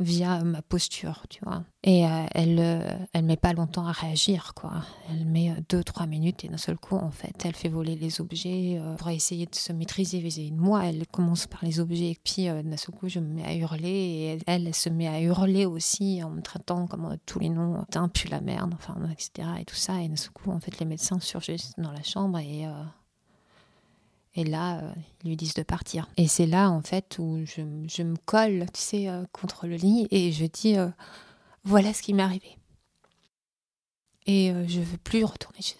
[0.00, 1.64] via ma posture, tu vois.
[1.86, 4.72] Et euh, elle, euh, elle met pas longtemps à réagir, quoi.
[5.10, 8.22] Elle met deux, trois minutes et d'un seul coup, en fait, elle fait voler les
[8.22, 10.86] objets pour essayer de se maîtriser vis-à-vis de moi.
[10.86, 13.88] Elle commence par les objets et puis d'un seul coup, je me mets à hurler
[13.88, 18.08] et elle, se met à hurler aussi en me traitant comme tous les noms, un
[18.08, 19.48] puis la merde, enfin, etc.
[19.60, 20.00] et tout ça.
[20.00, 22.66] Et d'un seul coup, en fait, les médecins surgissent dans la chambre et
[24.36, 24.92] et là, euh,
[25.22, 26.08] ils lui disent de partir.
[26.16, 29.76] Et c'est là, en fait, où je, je me colle, tu sais, euh, contre le
[29.76, 30.88] lit et je dis euh,
[31.64, 32.56] voilà ce qui m'est arrivé.
[34.26, 35.78] Et je ne veux plus retourner chez eux.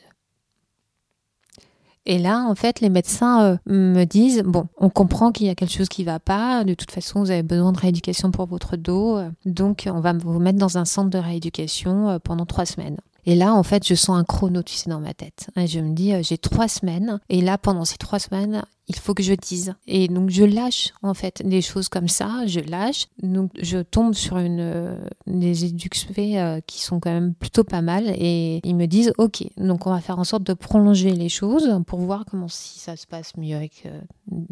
[2.06, 5.72] Et là, en fait, les médecins me disent bon, on comprend qu'il y a quelque
[5.72, 6.64] chose qui ne va pas.
[6.64, 9.20] De toute façon, vous avez besoin de rééducation pour votre dos.
[9.46, 12.98] Donc, on va vous mettre dans un centre de rééducation pendant trois semaines.
[13.26, 15.48] Et là, en fait, je sens un chrono, tu sais, dans ma tête.
[15.56, 17.20] Je me dis, euh, j'ai trois semaines.
[17.28, 19.74] Et là, pendant ces trois semaines, il faut que je dise.
[19.86, 22.46] Et donc, je lâche, en fait, des choses comme ça.
[22.46, 23.06] Je lâche.
[23.22, 27.80] Donc, je tombe sur une, euh, des éduxés euh, qui sont quand même plutôt pas
[27.80, 28.12] mal.
[28.16, 31.80] Et ils me disent, OK, donc on va faire en sorte de prolonger les choses
[31.86, 33.88] pour voir comment si ça se passe mieux avec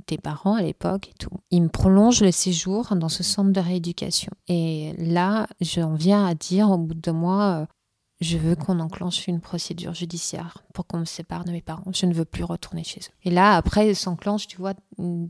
[0.06, 1.30] tes parents à l'époque et tout.
[1.50, 4.32] Ils me prolongent le séjour dans ce centre de rééducation.
[4.48, 7.66] Et là, j'en viens à dire au bout de mois,
[8.22, 11.90] je veux qu'on enclenche une procédure judiciaire pour qu'on me sépare de mes parents.
[11.92, 13.12] Je ne veux plus retourner chez eux.
[13.24, 14.74] Et là, après, s'enclenche, tu vois,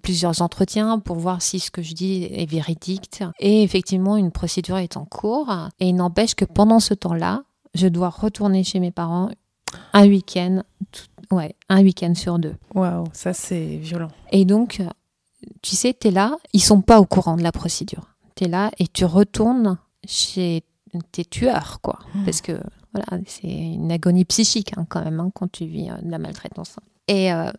[0.02, 3.22] plusieurs entretiens pour voir si ce que je dis est véridique.
[3.40, 5.50] Et effectivement, une procédure est en cours.
[5.80, 9.30] Et il n'empêche que pendant ce temps-là, je dois retourner chez mes parents
[9.94, 10.62] un week-end,
[11.30, 12.54] ouais, un week-end sur deux.
[12.74, 14.10] Waouh, ça c'est violent.
[14.30, 14.82] Et donc,
[15.62, 18.08] tu sais, tu es là, ils sont pas au courant de la procédure.
[18.34, 20.64] Tu es là et tu retournes chez
[21.12, 21.98] tes tueurs, quoi.
[22.14, 22.24] Hmm.
[22.24, 22.60] Parce que
[22.92, 26.18] voilà, c'est une agonie psychique hein, quand même hein, quand tu vis euh, de la
[26.18, 26.76] maltraitance.
[27.08, 27.50] Et, euh,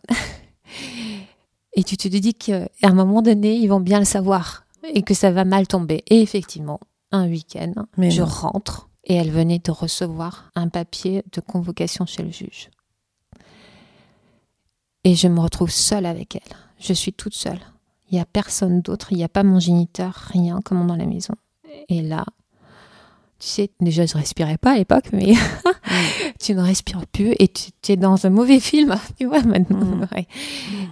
[1.74, 5.14] et tu te dis qu'à un moment donné, ils vont bien le savoir et que
[5.14, 6.04] ça va mal tomber.
[6.08, 12.06] Et effectivement, un week-end, je rentre et elle venait de recevoir un papier de convocation
[12.06, 12.70] chez le juge.
[15.04, 16.56] Et je me retrouve seule avec elle.
[16.78, 17.60] Je suis toute seule.
[18.10, 21.06] Il n'y a personne d'autre, il n'y a pas mon géniteur, rien comme dans la
[21.06, 21.34] maison.
[21.88, 22.24] Et là,
[23.38, 26.32] tu sais, déjà je respirais pas à l'époque, mais mm.
[26.40, 29.84] tu ne respires plus et tu, es dans un mauvais film, tu vois maintenant.
[29.84, 30.06] Mm.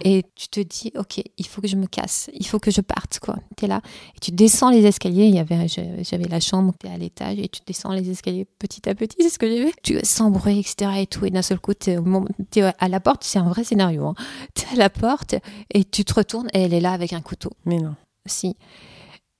[0.03, 2.81] Et tu te dis, ok, il faut que je me casse, il faut que je
[2.81, 3.37] parte, quoi.
[3.57, 3.81] Tu es là
[4.15, 5.25] et tu descends les escaliers.
[5.25, 8.45] Il y avait, j'avais la chambre, tu es à l'étage et tu descends les escaliers
[8.59, 9.71] petit à petit, c'est ce que j'ai vu.
[9.81, 10.91] Tu sans bruit, etc.
[10.99, 11.25] et tout.
[11.25, 14.07] Et d'un seul coup, tu es, à la porte, c'est un vrai scénario.
[14.07, 14.15] Hein.
[14.55, 15.35] Tu es à la porte
[15.73, 17.51] et tu te retournes et elle est là avec un couteau.
[17.65, 17.95] Mais non.
[18.25, 18.55] Si.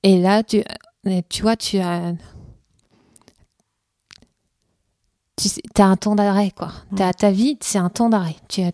[0.03, 0.63] Et là, tu,
[1.29, 2.13] tu vois, tu as
[5.49, 6.71] tu as un temps d'arrêt, quoi.
[6.91, 7.01] Mm.
[7.01, 8.35] As, ta vie, c'est un temps d'arrêt.
[8.47, 8.71] Tu as,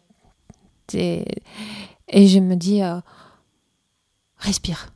[0.94, 3.00] et je me dis, euh,
[4.38, 4.92] respire.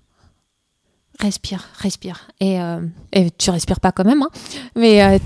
[1.20, 2.28] Respire, respire.
[2.40, 4.30] Et, euh, et, tu respires pas quand même, hein.
[4.76, 5.20] mais euh,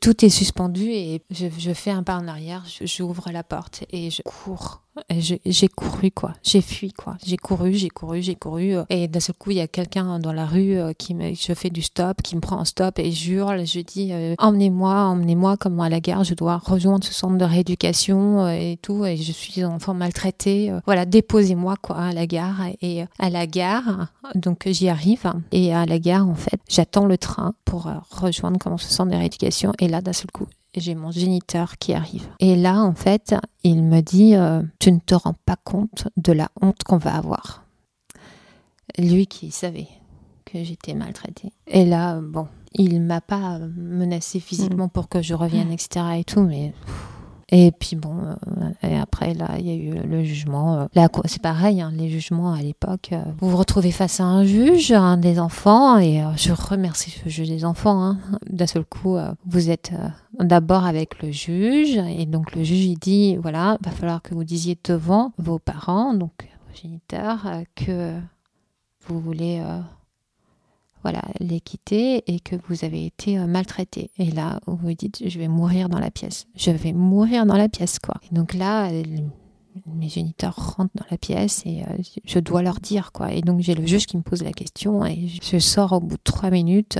[0.00, 4.10] tout est suspendu et je, je, fais un pas en arrière, j'ouvre la porte et
[4.10, 8.84] je cours j'ai couru quoi, j'ai fui quoi, j'ai couru, j'ai couru, j'ai couru euh,
[8.90, 11.52] et d'un seul coup il y a quelqu'un dans la rue euh, qui me, je
[11.52, 15.56] fais du stop, qui me prend en stop et jure, je dis euh, emmenez-moi, emmenez-moi
[15.56, 19.32] comme à la gare, je dois rejoindre ce centre de rééducation et tout et je
[19.32, 22.54] suis un enfant maltraité, voilà déposez-moi quoi à la gare.
[22.80, 27.18] Et à la gare donc j'y arrive et à la gare en fait j'attends le
[27.18, 29.72] train pour rejoindre comment ce centre de rééducation.
[29.78, 30.46] Et là d'un seul coup
[30.80, 32.26] j'ai mon géniteur qui arrive.
[32.40, 36.32] Et là, en fait, il me dit euh, Tu ne te rends pas compte de
[36.32, 37.64] la honte qu'on va avoir.
[38.98, 39.88] Lui qui savait
[40.44, 41.52] que j'étais maltraitée.
[41.66, 44.90] Et là, bon, il m'a pas menacé physiquement mm.
[44.90, 46.06] pour que je revienne, etc.
[46.18, 46.72] et tout, mais.
[47.50, 48.16] Et puis bon,
[48.84, 50.80] euh, après là, il y a eu le jugement.
[50.80, 53.10] Euh, là, c'est pareil, hein, les jugements à l'époque.
[53.12, 57.28] Euh, vous vous retrouvez face à un juge, un des enfants, et je remercie ce
[57.28, 58.02] juge des enfants.
[58.02, 58.18] Hein.
[58.48, 59.92] D'un seul coup, vous êtes
[60.38, 64.44] d'abord avec le juge, et donc le juge il dit voilà, va falloir que vous
[64.44, 68.14] disiez devant vos parents, donc vos géniteurs, que
[69.06, 69.62] vous voulez
[71.04, 74.10] voilà, les quitter et que vous avez été euh, maltraité.
[74.18, 76.46] Et là, vous vous dites, je vais mourir dans la pièce.
[76.56, 78.16] Je vais mourir dans la pièce, quoi.
[78.28, 78.90] Et donc là,
[79.86, 83.32] mes géniteurs rentrent dans la pièce et euh, je dois leur dire, quoi.
[83.32, 86.16] Et donc j'ai le juge qui me pose la question et je sors au bout
[86.16, 86.98] de trois minutes.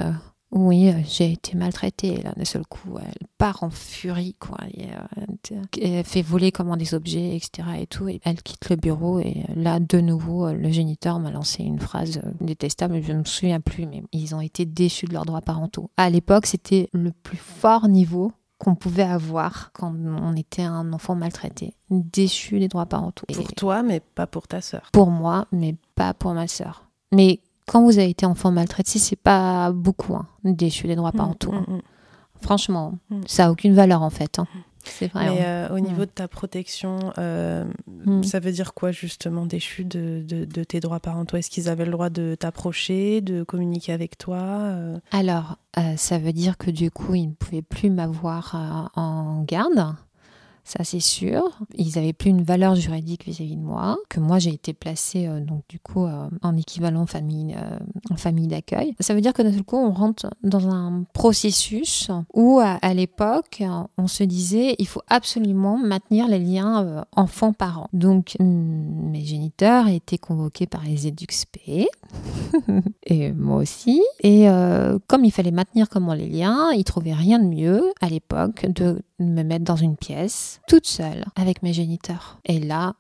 [0.54, 2.22] Euh, Oui, euh, j'ai été maltraitée.
[2.22, 4.58] Là, d'un seul coup, elle part en furie, quoi.
[4.72, 7.68] Et, euh, elle fait voler comment des objets, etc.
[7.80, 8.08] Et tout.
[8.08, 9.20] Et elle quitte le bureau.
[9.20, 13.02] Et là, de nouveau, le géniteur m'a lancé une phrase détestable.
[13.02, 15.90] Je ne me souviens plus, mais ils ont été déchus de leurs droits parentaux.
[15.96, 21.14] À l'époque, c'était le plus fort niveau qu'on pouvait avoir quand on était un enfant
[21.14, 23.26] maltraité, déchu des droits parentaux.
[23.32, 24.88] Pour toi, mais pas pour ta sœur.
[24.92, 26.88] Pour moi, mais pas pour ma sœur.
[27.12, 31.16] Mais quand vous avez été enfant maltraité, c'est pas beaucoup, hein, déchu des droits mmh,
[31.16, 31.52] parentaux.
[31.52, 31.64] Hein.
[31.68, 31.78] Mmh.
[32.42, 34.38] Franchement, ça a aucune valeur en fait.
[34.38, 34.46] Hein.
[34.84, 35.30] C'est vrai.
[35.30, 37.64] Mais euh, au niveau de ta protection, euh,
[38.22, 41.38] ça veut dire quoi justement déchu de, de, tes droits parentaux?
[41.38, 44.98] Est-ce qu'ils avaient le droit de t'approcher, de communiquer avec toi euh?
[45.10, 45.56] Alors,
[45.96, 49.94] ça veut dire que du coup, ils ne pouvaient plus m'avoir en garde
[50.64, 51.58] ça c'est sûr.
[51.76, 55.40] Ils n'avaient plus une valeur juridique vis-à-vis de moi, que moi j'ai été placée euh,
[55.40, 57.78] donc du coup euh, en équivalent famille, euh,
[58.10, 58.94] en famille d'accueil.
[59.00, 63.62] Ça veut dire que d'un seul coup on rentre dans un processus où à, l'époque
[63.98, 67.88] on se disait il faut absolument maintenir les liens enfants-parents.
[67.92, 71.58] Donc mes géniteurs étaient convoqués par les EduxP
[73.06, 74.00] et moi aussi.
[74.22, 74.46] Et
[75.08, 79.02] comme il fallait maintenir comment les liens, ils trouvaient rien de mieux à l'époque de
[79.30, 82.38] me mettre dans une pièce toute seule avec mes géniteurs.
[82.44, 82.94] Et là,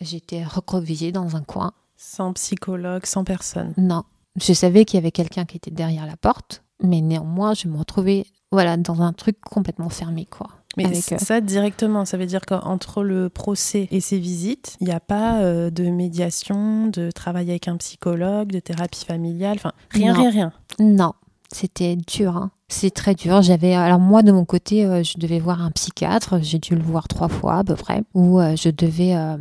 [0.00, 1.72] j'étais recroquevillée dans un coin.
[1.96, 3.74] Sans psychologue, sans personne.
[3.76, 4.04] Non.
[4.40, 7.76] Je savais qu'il y avait quelqu'un qui était derrière la porte, mais néanmoins, je me
[7.76, 10.48] retrouvais voilà, dans un truc complètement fermé, quoi.
[10.76, 14.92] Mais euh, ça directement, ça veut dire qu'entre le procès et ces visites, il n'y
[14.92, 20.14] a pas euh, de médiation, de travail avec un psychologue, de thérapie familiale, enfin rien,
[20.14, 20.52] rien, rien.
[20.78, 21.14] Non,
[21.52, 22.36] c'était dur.
[22.36, 22.50] Hein.
[22.68, 23.40] C'est très dur.
[23.40, 26.38] J'avais alors moi de mon côté, euh, je devais voir un psychiatre.
[26.42, 29.38] J'ai dû le voir trois fois à peu près, où euh, je devais euh,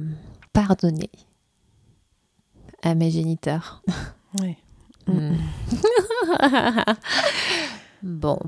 [0.54, 1.10] pardonner
[2.84, 3.84] à mes géniteurs.
[4.42, 4.56] Oui.
[5.08, 5.36] Hmm.
[8.04, 8.40] bon,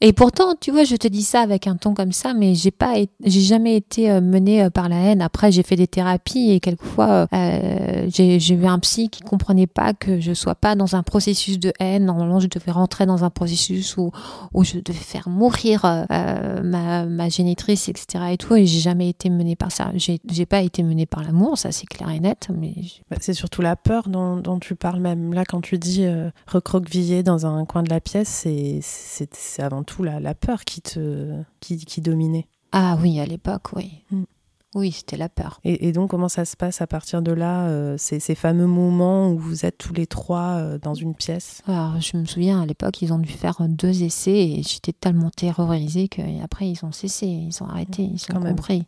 [0.00, 2.70] et pourtant, tu vois, je te dis ça avec un ton comme ça, mais j'ai
[2.70, 5.20] pas, j'ai jamais été euh, menée euh, par la haine.
[5.20, 9.94] Après, j'ai fait des thérapies et quelquefois, euh, j'ai eu un psy qui comprenait pas
[9.94, 12.04] que je sois pas dans un processus de haine.
[12.04, 14.12] Normalement, je devais rentrer dans un processus où,
[14.54, 18.24] où je devais faire mourir ma, ma génitrice, etc.
[18.32, 18.54] et tout.
[18.54, 19.90] Et j'ai jamais été menée par ça.
[19.96, 22.48] J'ai pas été menée par l'amour, ça c'est clair et net.
[22.56, 22.74] Mais
[23.10, 26.06] bah, c'est surtout la peur dont, dont, tu parles même là quand tu dis
[26.46, 28.46] recroqueviller dans un coin de la pièce.
[28.80, 32.46] C'est avant tout la, la peur qui te qui, qui dominait.
[32.72, 34.04] Ah oui, à l'époque, oui.
[34.10, 34.24] Mm.
[34.78, 35.60] Oui, c'était la peur.
[35.64, 39.32] Et, donc, comment ça se passe à partir de là, euh, ces, ces, fameux moments
[39.32, 41.62] où vous êtes tous les trois euh, dans une pièce?
[41.66, 45.30] Alors, je me souviens, à l'époque, ils ont dû faire deux essais et j'étais tellement
[45.30, 48.84] terrorisée qu'après, ils ont cessé, ils ont arrêté, ils ont compris.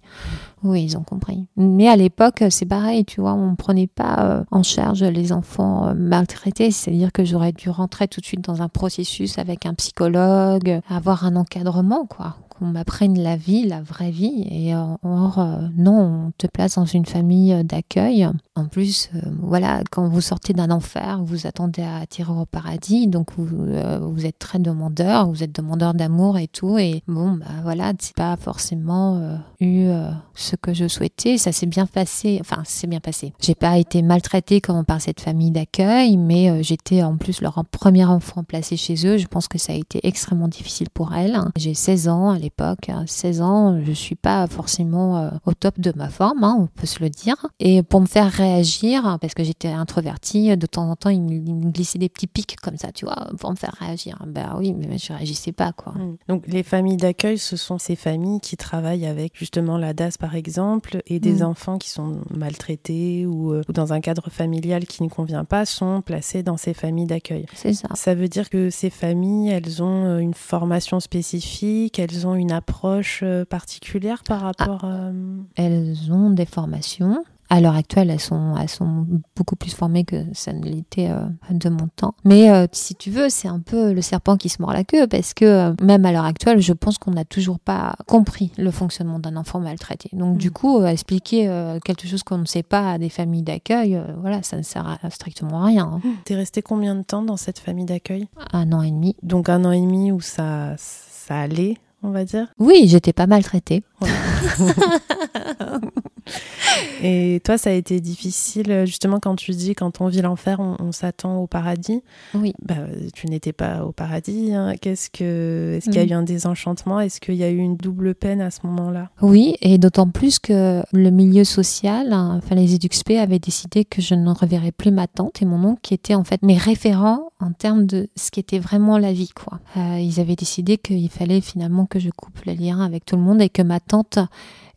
[0.63, 1.49] Oui, ils ont compris.
[1.57, 5.33] Mais à l'époque, c'est pareil, tu vois, on ne prenait pas euh, en charge les
[5.33, 9.75] enfants maltraités, c'est-à-dire que j'aurais dû rentrer tout de suite dans un processus avec un
[9.75, 14.47] psychologue, avoir un encadrement, quoi qu'on m'apprenne la vie, la vraie vie.
[14.51, 18.29] Et euh, or, euh, non, on te place dans une famille euh, d'accueil.
[18.55, 19.09] En plus,
[19.41, 23.07] voilà, quand vous sortez d'un enfer, vous attendez à attirer au paradis.
[23.07, 26.77] Donc, vous, êtes très demandeur, vous êtes demandeur d'amour et tout.
[26.77, 29.89] Et bon, bah voilà, c'est pas forcément eu
[30.35, 31.39] ce que je souhaitais.
[31.39, 32.37] Ça s'est bien passé.
[32.43, 33.33] Enfin, c'est bien passé.
[33.41, 38.05] J'ai pas été maltraitée comme par cette famille d'accueil, mais j'étais en plus leur premier
[38.05, 39.17] enfant placé chez eux.
[39.17, 41.41] Je pense que ça a été extrêmement difficile pour elle.
[41.57, 45.93] J'ai 16 ans, elle époque, 16 ans, je suis pas forcément euh, au top de
[45.95, 47.37] ma forme, hein, on peut se le dire.
[47.61, 51.71] Et pour me faire réagir, parce que j'étais introvertie, de temps en temps, il me,
[51.71, 54.23] glissait des petits pics comme ça, tu vois, pour me faire réagir.
[54.27, 55.93] Ben oui, mais je réagissais pas, quoi.
[55.93, 56.17] Mmh.
[56.29, 60.35] Donc les familles d'accueil, ce sont ces familles qui travaillent avec justement la DAS, par
[60.35, 61.47] exemple, et des mmh.
[61.47, 65.65] enfants qui sont maltraités ou, euh, ou, dans un cadre familial qui ne convient pas
[65.65, 67.47] sont placés dans ces familles d'accueil.
[67.55, 67.89] C'est ça.
[67.95, 72.40] Ça veut dire que ces familles, elles ont euh, une formation spécifique, elles ont une
[72.49, 75.11] approche euh, particulière par rapport ah,
[75.57, 80.25] Elles ont des formations, à l'heure actuelle, elles sont, elles sont beaucoup plus formées que
[80.33, 82.15] ça ne l'était euh, de mon temps.
[82.25, 85.09] Mais euh, si tu veux, c'est un peu le serpent qui se mord la queue
[85.09, 88.71] parce que euh, même à l'heure actuelle, je pense qu'on n'a toujours pas compris le
[88.71, 90.09] fonctionnement d'un enfant maltraité.
[90.13, 90.53] Donc du mm.
[90.53, 91.49] coup, expliquer
[91.85, 95.11] quelque chose qu'on ne sait pas à des familles d'accueil, voilà, ça ne sert à
[95.11, 96.01] strictement à rien.
[96.05, 96.09] Hein.
[96.25, 98.29] T'es resté combien de temps dans cette famille d'accueil?
[98.53, 99.17] Un an et demi.
[99.25, 101.77] Donc un an et demi où ça, ça allait?
[102.03, 103.83] On va dire Oui, j'étais pas maltraitée.
[107.03, 110.93] Et toi, ça a été difficile, justement, quand tu dis quand on vit l'enfer, on,
[110.93, 112.03] s'attend au paradis.
[112.35, 112.53] Oui.
[112.63, 112.75] Bah,
[113.15, 114.53] tu n'étais pas au paradis.
[114.53, 114.75] Hein.
[114.81, 116.11] Qu'est-ce que, est-ce qu'il y a mm.
[116.11, 117.01] eu un désenchantement?
[117.01, 119.11] Est-ce qu'il y a eu une double peine à ce moment-là?
[119.23, 124.03] Oui, et d'autant plus que le milieu social, hein, enfin les EduxP avaient décidé que
[124.03, 127.31] je ne reverrais plus ma tante et mon oncle, qui étaient en fait mes référents
[127.41, 129.61] en termes de ce qui était vraiment la vie, quoi.
[129.77, 133.23] Euh, ils avaient décidé qu'il fallait finalement que je coupe le lien avec tout le
[133.23, 134.19] monde et que ma tante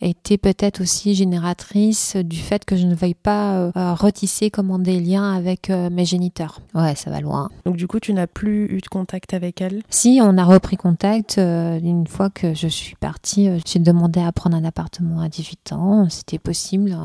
[0.04, 4.80] était peut-être aussi génératrice du fait que je ne veuille pas euh, euh, retisser comment
[4.80, 6.62] des liens avec euh, mes géniteurs.
[6.76, 7.50] Ouais, ça va loin.
[7.66, 9.84] Donc du coup, tu n'as plus eu de contact avec elle?
[9.89, 13.50] Si, on a repris contact une fois que je suis partie.
[13.66, 16.08] J'ai demandé à prendre un appartement à 18 ans.
[16.10, 16.96] C'était possible.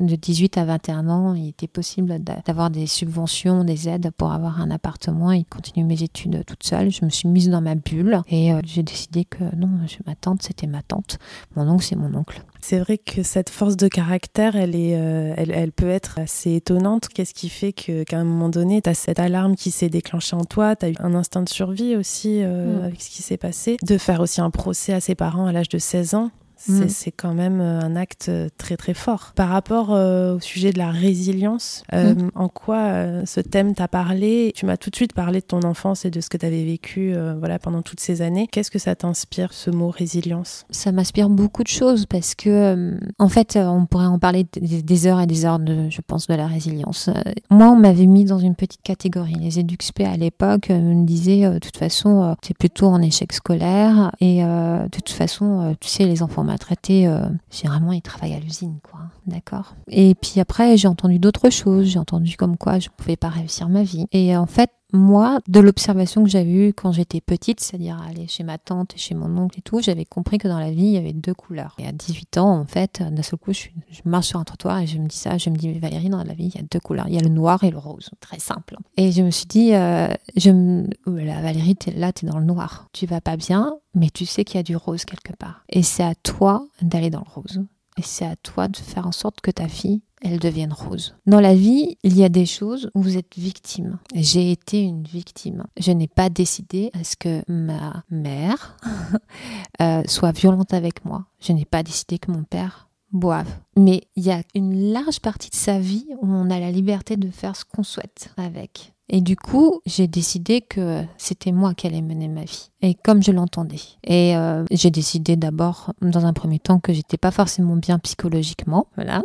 [0.00, 4.58] De 18 à 21 ans, il était possible d'avoir des subventions, des aides pour avoir
[4.58, 6.90] un appartement et continuer mes études toute seule.
[6.90, 9.68] Je me suis mise dans ma bulle et euh, j'ai décidé que non,
[10.06, 11.18] ma tante, c'était ma tante.
[11.54, 12.42] Mon oncle, c'est mon oncle.
[12.62, 17.08] C'est vrai que cette force de caractère, elle, est, euh, elle, peut être assez étonnante.
[17.08, 20.44] Qu'est-ce qui fait qu'à un moment donné, tu as cette alarme qui s'est déclenchée en
[20.44, 22.84] toi, tu as eu un instinct de survie aussi euh, mm.
[22.84, 25.68] avec ce qui s'est passé, de faire aussi un procès à ses parents à l'âge
[25.68, 26.30] de 16 ans?
[26.68, 26.88] Mm.
[26.88, 29.32] C'est quand même euh, un acte euh, très très fort.
[29.34, 32.28] Par rapport euh, au sujet de la résilience, mm.
[32.34, 34.52] en quoi ce thème t'a parlé?
[34.54, 36.64] Tu m'as tout de suite parlé de ton enfance et de ce que tu avais
[36.64, 38.46] vécu voilà, pendant toutes ces années.
[38.46, 40.66] Qu'est-ce que ça t'inspire, ce mot résilience?
[40.70, 45.20] Ça m'inspire beaucoup de choses parce que, en fait, on pourrait en parler des heures
[45.20, 47.10] et des heures, de, je pense, de la résilience.
[47.50, 49.36] Moi, on m'avait mis dans une petite catégorie.
[49.40, 54.12] Les EduxP à l'époque me disaient, de toute façon, tu es plutôt en échec scolaire
[54.20, 58.78] et de toute façon, tu sais, les enfants traité, euh, généralement, ils travaillent à l'usine,
[58.82, 59.00] quoi.
[59.26, 59.74] D'accord.
[59.88, 61.86] Et puis après, j'ai entendu d'autres choses.
[61.86, 64.06] J'ai entendu comme quoi je pouvais pas réussir ma vie.
[64.12, 68.44] Et en fait, moi, de l'observation que j'avais eue quand j'étais petite, c'est-à-dire aller chez
[68.44, 70.92] ma tante et chez mon oncle et tout, j'avais compris que dans la vie, il
[70.92, 71.76] y avait deux couleurs.
[71.78, 73.68] Et à 18 ans, en fait, d'un seul coup, je,
[74.04, 76.34] marche sur un trottoir et je me dis ça, je me dis, Valérie, dans la
[76.34, 77.06] vie, il y a deux couleurs.
[77.08, 78.10] Il y a le noir et le rose.
[78.20, 78.76] Très simple.
[78.96, 80.88] Et je me suis dit, euh, je me...
[81.06, 82.88] Valérie, es, là, tu es dans le noir.
[82.92, 85.64] Tu vas pas bien, mais tu sais qu'il y a du rose quelque part.
[85.68, 87.64] Et c'est à toi d'aller dans le rose.
[87.96, 91.14] Et c'est à toi de faire en sorte que ta fille elles deviennent roses.
[91.26, 93.98] Dans la vie, il y a des choses où vous êtes victime.
[94.14, 95.64] J'ai été une victime.
[95.78, 98.76] Je n'ai pas décidé à ce que ma mère
[99.80, 101.26] euh, soit violente avec moi.
[101.40, 103.50] Je n'ai pas décidé que mon père boive.
[103.76, 107.16] Mais il y a une large partie de sa vie où on a la liberté
[107.16, 108.92] de faire ce qu'on souhaite avec.
[109.12, 112.70] Et du coup, j'ai décidé que c'était moi qui allais mener ma vie.
[112.80, 113.80] Et comme je l'entendais.
[114.04, 118.86] Et euh, j'ai décidé d'abord, dans un premier temps, que j'étais pas forcément bien psychologiquement.
[118.94, 119.22] Voilà.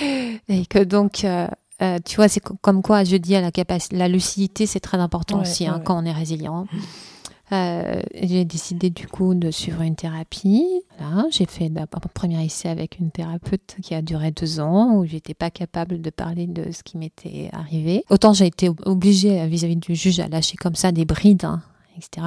[0.48, 1.46] et que donc, euh,
[1.82, 4.98] euh, tu vois, c'est comme quoi je dis à la capacité, la lucidité, c'est très
[4.98, 6.66] important aussi hein, quand on est résilient.
[7.52, 10.66] Euh, j'ai décidé du coup de suivre une thérapie.
[11.30, 15.34] j'ai fait un premier essai avec une thérapeute qui a duré deux ans où j'étais
[15.34, 18.04] pas capable de parler de ce qui m'était arrivé.
[18.10, 21.62] Autant j'ai été obligée vis-à-vis du juge à lâcher comme ça des brides hein,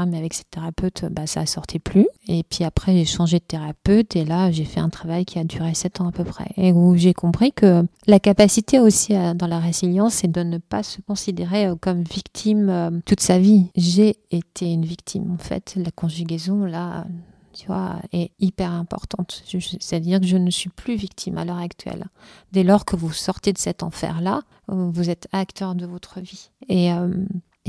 [0.07, 2.07] mais avec cette thérapeute, bah, ça sortait plus.
[2.27, 5.43] Et puis après, j'ai changé de thérapeute et là, j'ai fait un travail qui a
[5.43, 6.49] duré sept ans à peu près.
[6.57, 10.83] Et où j'ai compris que la capacité aussi dans la résilience, c'est de ne pas
[10.83, 13.69] se considérer euh, comme victime euh, toute sa vie.
[13.75, 15.73] J'ai été une victime, en fait.
[15.75, 17.05] La conjugaison, là,
[17.53, 19.43] tu vois, est hyper importante.
[19.79, 22.05] C'est-à-dire que je ne suis plus victime à l'heure actuelle.
[22.51, 26.51] Dès lors que vous sortez de cet enfer-là, vous êtes acteur de votre vie.
[26.67, 27.13] Et euh,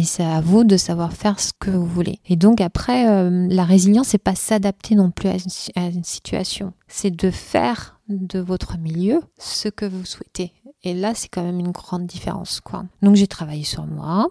[0.01, 2.21] et c'est à vous de savoir faire ce que vous voulez.
[2.25, 6.73] Et donc après, euh, la résilience, c'est pas s'adapter non plus à une, situation.
[6.89, 10.55] C'est de faire de votre milieu ce que vous souhaitez.
[10.85, 12.87] Et là, c'est quand même une grande différence, quoi.
[13.03, 14.31] Donc j'ai travaillé sur moi,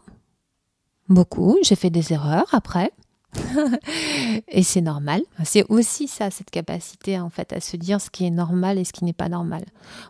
[1.08, 1.56] beaucoup.
[1.62, 2.92] J'ai fait des erreurs après.
[4.48, 5.22] et c'est normal.
[5.46, 8.86] C'est aussi ça, cette capacité en fait à se dire ce qui est normal et
[8.86, 9.64] ce qui n'est pas normal.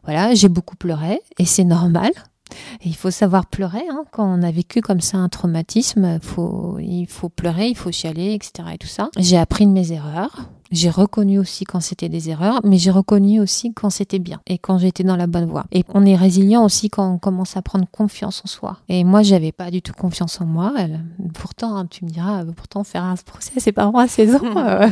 [0.06, 2.12] Voilà, j'ai beaucoup pleuré et c'est normal
[2.84, 4.06] il faut savoir pleurer hein.
[4.12, 6.20] quand on a vécu comme ça un traumatisme.
[6.80, 8.70] Il faut pleurer, il faut chialer, etc.
[8.74, 9.10] Et tout ça.
[9.18, 10.50] J'ai appris de mes erreurs.
[10.72, 14.60] J'ai reconnu aussi quand c'était des erreurs, mais j'ai reconnu aussi quand c'était bien et
[14.60, 15.66] quand j'étais dans la bonne voie.
[15.72, 18.78] Et on est résilient aussi quand on commence à prendre confiance en soi.
[18.88, 20.74] Et moi, j'avais pas du tout confiance en moi.
[21.34, 24.36] Pourtant, hein, tu me diras, euh, pourtant faire un procès à ses parents à 16
[24.36, 24.58] ans.
[24.58, 24.88] Euh.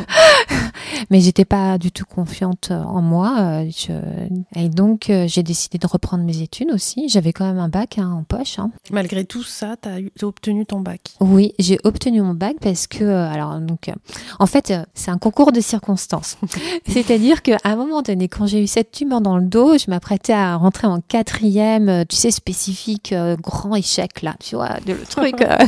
[1.12, 3.36] mais j'étais pas du tout confiante en moi.
[3.40, 7.08] Euh, et donc, j'ai décidé de reprendre mes études aussi.
[7.08, 8.58] J'avais quand même un bac hein, en poche.
[8.58, 8.72] Hein.
[8.92, 11.02] Malgré tout ça, tu as, obtenu ton bac.
[11.20, 13.92] Oui, j'ai obtenu mon bac parce que, alors, donc,
[14.40, 16.38] en fait, c'est un concours de circonstances.
[16.88, 20.34] C'est-à-dire qu'à un moment donné, quand j'ai eu cette tumeur dans le dos, je m'apprêtais
[20.34, 24.94] à rentrer en quatrième, euh, tu sais, spécifique, euh, grand échec, là, tu vois, de
[24.94, 25.36] le truc.
[25.48, 25.66] Euh.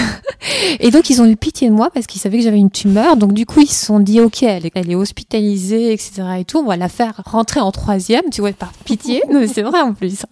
[0.80, 3.16] et donc, ils ont eu pitié de moi parce qu'ils savaient que j'avais une tumeur.
[3.16, 6.22] Donc, du coup, ils se sont dit, OK, elle, elle est hospitalisée, etc.
[6.38, 9.22] et tout, on va la faire rentrer en troisième, tu vois, par pitié.
[9.30, 10.24] non, c'est vrai en plus.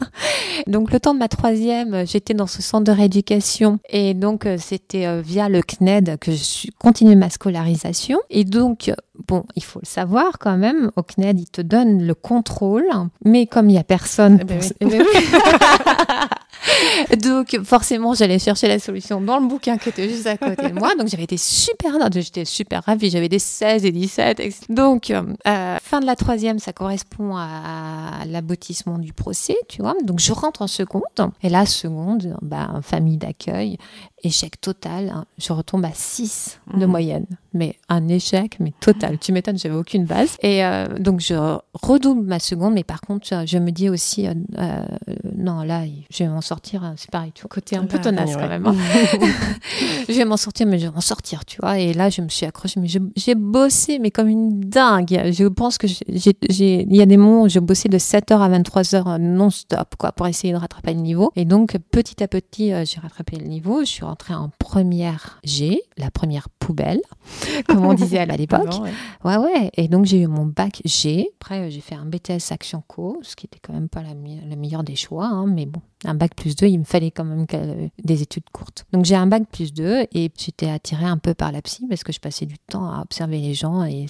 [0.66, 5.20] Donc, le temps de ma troisième, j'étais dans ce centre de rééducation et donc, c'était
[5.22, 8.18] via le CNED que je suis continué ma scolarisation.
[8.30, 8.90] Et donc,
[9.28, 12.86] bon, il faut le savoir quand même, au CNED, il te donne le contrôle,
[13.24, 14.38] mais comme il n'y a personne...
[14.40, 14.68] Eh ben oui.
[14.80, 17.16] Eh ben oui.
[17.22, 20.74] donc, forcément, j'allais chercher la solution dans le bouquin qui était juste à côté de
[20.74, 20.94] moi.
[20.96, 23.10] Donc, j'avais été super j'étais super ravie.
[23.10, 24.40] J'avais des 16 et 17.
[24.40, 24.66] etc.
[24.68, 29.94] Donc, euh, fin de la troisième, ça correspond à l'aboutissement du procès, tu vois.
[30.04, 31.02] Donc, je rentre en seconde.
[31.42, 33.78] Et là, seconde, bah, famille d'accueil,
[34.24, 35.10] échec total.
[35.14, 35.24] hein.
[35.38, 36.90] Je retombe à 6 de Mhm.
[36.90, 37.26] moyenne.
[37.54, 39.18] Mais un échec, mais total.
[39.18, 40.36] Tu m'étonnes, j'avais aucune base.
[40.42, 41.34] Et euh, donc, je
[41.72, 42.74] redouble ma seconde.
[42.74, 44.84] Mais par contre, euh, je me dis aussi, euh, euh,
[45.36, 46.84] non, là, je vais m'en sortir.
[46.84, 48.40] hein, C'est pareil, tout côté un peu tenace ouais.
[48.40, 48.66] quand même.
[48.66, 48.74] hein.
[50.08, 51.78] je vais m'en sortir, mais je vais m'en sortir, tu vois.
[51.78, 55.22] Et là, je me suis accrochée, mais je- j'ai bossé, mais comme une dingue.
[55.32, 58.48] Je pense que j'ai- il y a des moments où j'ai bossé de 7h à
[58.48, 61.32] 23h non-stop, quoi, pour essayer de rattraper le niveau.
[61.36, 63.80] Et donc, petit à petit, j'ai rattrapé le niveau.
[63.80, 67.00] Je suis rentrée en première G, la première poubelle,
[67.66, 68.68] comme on disait à l'époque.
[68.82, 68.92] Ouais.
[69.24, 69.70] Ouais, ouais.
[69.76, 71.28] Et donc, j'ai eu mon bac G.
[71.40, 74.10] Après, euh, j'ai fait un BTS Action Co, ce qui était quand même pas la,
[74.14, 75.26] le meilleur des choix.
[75.26, 78.48] hein, mais bon, un bac plus 2, il me fallait quand même que- des études
[78.52, 78.86] courtes.
[78.92, 82.04] Donc, j'ai un bac plus 2 et j'étais attirée un peu par la psy parce
[82.04, 84.06] que je passais du temps à observer les gens et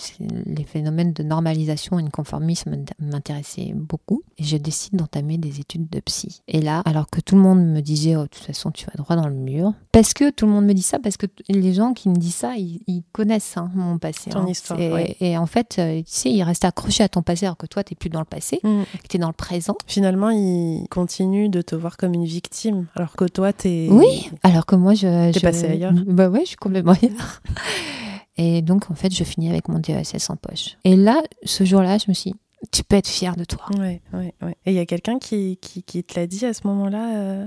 [0.47, 4.23] les phénomènes de normalisation et de conformisme m'int- m'intéressaient beaucoup.
[4.39, 6.43] Et je décide d'entamer des études de psy.
[6.49, 8.93] Et là, alors que tout le monde me disait, oh, de toute façon, tu vas
[8.97, 9.73] droit dans le mur.
[9.93, 12.35] Parce que tout le monde me dit ça, parce que les gens qui me disent
[12.35, 14.31] ça, ils, ils connaissent hein, mon passé.
[14.31, 14.47] Ton hein.
[14.49, 15.17] histoire, Et, ouais.
[15.21, 17.83] et en fait, euh, tu sais, ils restent accrochés à ton passé alors que toi,
[17.85, 18.83] tu plus dans le passé, Mm.
[19.03, 19.77] que tu es dans le présent.
[19.87, 23.89] Finalement, il continue de te voir comme une victime, alors que toi, t'es.
[23.91, 25.33] Oui, alors que moi, je.
[25.33, 25.93] T'es je- passé ailleurs.
[26.07, 27.43] Bah ouais, je suis complètement ailleurs.
[28.37, 30.77] Et donc, en fait, je finis avec mon DESS en poche.
[30.85, 32.37] Et là, ce jour-là, je me suis dit,
[32.71, 33.65] tu peux être fière de toi.
[33.79, 34.57] Ouais, ouais, ouais.
[34.65, 37.47] Et il y a quelqu'un qui, qui, qui te l'a dit à ce moment-là euh,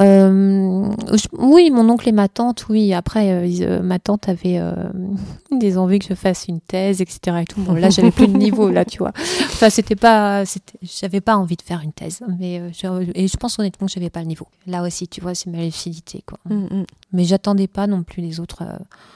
[0.00, 0.88] Euh,
[1.38, 2.92] oui, mon oncle et ma tante, oui.
[2.94, 4.60] Après, euh, ils- euh, ma tante avait
[5.52, 7.38] des envies que je fasse une thèse, etc.
[7.42, 7.60] Et tout.
[7.60, 9.12] Bon, là, j'avais plus de niveau, là, tu vois.
[9.16, 10.44] Enfin, c'était pas,
[10.82, 14.10] j'avais pas envie de faire une thèse, mais je- et je pense honnêtement que j'avais
[14.10, 14.46] pas le niveau.
[14.66, 16.38] Là aussi, tu vois, c'est ma lucidité, quoi.
[16.48, 18.62] mm, Mais j'attendais pas non plus les autres.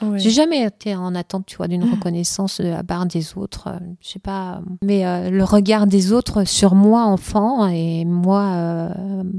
[0.00, 0.08] mm.
[0.12, 0.18] Ouais.
[0.18, 1.92] J'ai jamais été en attente, tu vois, d'une Mm.
[1.92, 3.68] reconnaissance de la part des autres.
[4.00, 4.62] Je sais pas.
[4.82, 8.88] Mais le regard des autres sur moi, enfant, et moi,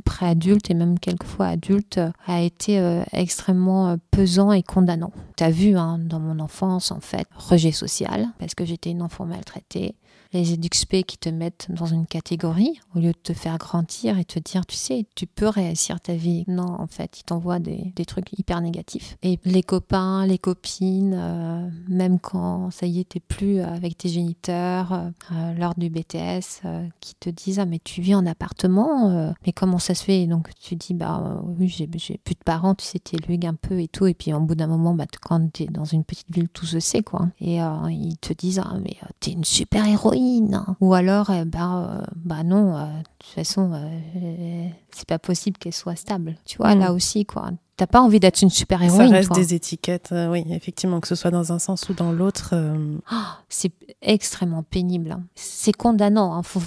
[0.06, 5.12] pré-adulte, et même quelquefois adulte, a été euh, extrêmement euh, pesant et condamnant.
[5.36, 9.26] T'as vu, hein, dans mon enfance, en fait, rejet social, parce que j'étais une enfant
[9.26, 9.96] maltraitée.
[10.34, 14.26] Les éduxp qui te mettent dans une catégorie au lieu de te faire grandir et
[14.26, 16.44] te dire, tu sais, tu peux réussir ta vie.
[16.48, 19.16] Non, en fait, ils t'envoient des, des trucs hyper négatifs.
[19.22, 24.10] Et les copains, les copines, euh, même quand ça y est, t'es plus avec tes
[24.10, 26.64] géniteurs, euh, euh, lors du BTS,
[27.00, 30.24] qui te disent, ah, mais tu vis en appartement, mais comment ça se fait?
[30.24, 33.54] Et donc tu dis, bah oui, j'ai j'ai plus de parents, tu sais, t'élugues un
[33.54, 34.08] peu et tout.
[34.08, 36.80] Et puis, au bout d'un moment, bah, quand t'es dans une petite ville, tout se
[36.80, 37.28] sait, quoi.
[37.40, 40.23] Et ils te disent, ah, mais t'es une super héroïne.
[40.82, 45.96] Ou alors, euh, bah non, euh, de toute façon, euh, c'est pas possible qu'elle soit
[45.96, 46.36] stable.
[46.46, 46.80] Tu vois, Mm.
[46.80, 47.52] là aussi, quoi.
[47.76, 49.12] T'as pas envie d'être une super Ça héroïne.
[49.12, 49.38] reste quoi.
[49.38, 52.52] des étiquettes, euh, oui, effectivement, que ce soit dans un sens ou dans l'autre.
[52.54, 52.98] euh,
[53.50, 53.72] C'est
[54.02, 55.12] extrêmement pénible.
[55.14, 55.24] hein.
[55.36, 56.36] C'est condamnant.
[56.36, 56.44] hein.
[56.44, 56.62] Faut,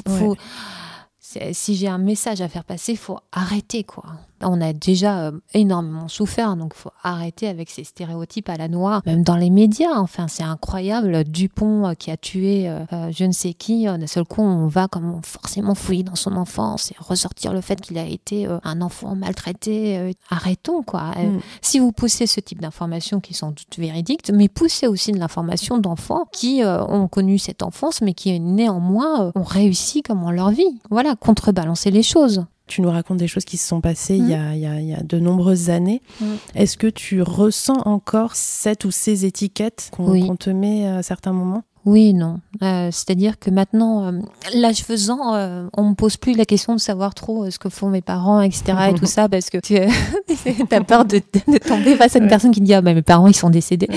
[1.53, 3.85] Si j'ai un message à faire passer, il faut arrêter.
[3.85, 4.05] quoi.
[4.43, 9.03] On a déjà euh, énormément souffert, donc faut arrêter avec ces stéréotypes à la noire,
[9.07, 9.99] même dans les médias.
[9.99, 11.25] Enfin, c'est incroyable.
[11.25, 14.89] Dupont euh, qui a tué euh, je ne sais qui, d'un seul coup, on va
[14.89, 18.81] comme forcément fouiller dans son enfance et ressortir le fait qu'il a été euh, un
[18.81, 20.15] enfant maltraité.
[20.31, 21.13] arrêtons, quoi.
[21.17, 21.41] Mm.
[21.63, 25.79] si vous poussez ce type d'informations qui sont toutes véridiques, mais poussez aussi de l'information
[25.79, 30.51] d'enfants qui euh, ont connu cette enfance, mais qui néanmoins ont réussi comme on leur
[30.51, 30.81] vie.
[30.91, 32.45] Voilà, contrebalancer les choses.
[32.67, 34.81] Tu nous racontes des choses qui se sont passées il, y a, il, y a,
[34.81, 36.03] il y a de nombreuses années.
[36.21, 36.25] Mm.
[36.57, 40.29] Est-ce que tu ressens encore cette ou ces étiquettes qu'on Oui.
[40.39, 41.63] te met à certains moments?
[41.85, 42.41] Oui, non.
[42.65, 44.13] Euh, C'est-à-dire que maintenant, euh,
[44.53, 47.69] l'âge faisant, euh, on me pose plus la question de savoir trop euh, ce que
[47.69, 48.73] font mes parents, etc.
[48.91, 49.77] et tout ça, parce que tu
[50.73, 52.31] as peur de, de tomber face à une Ouais.
[52.31, 53.89] personne qui te dit ah bah, mes parents ils sont décédés.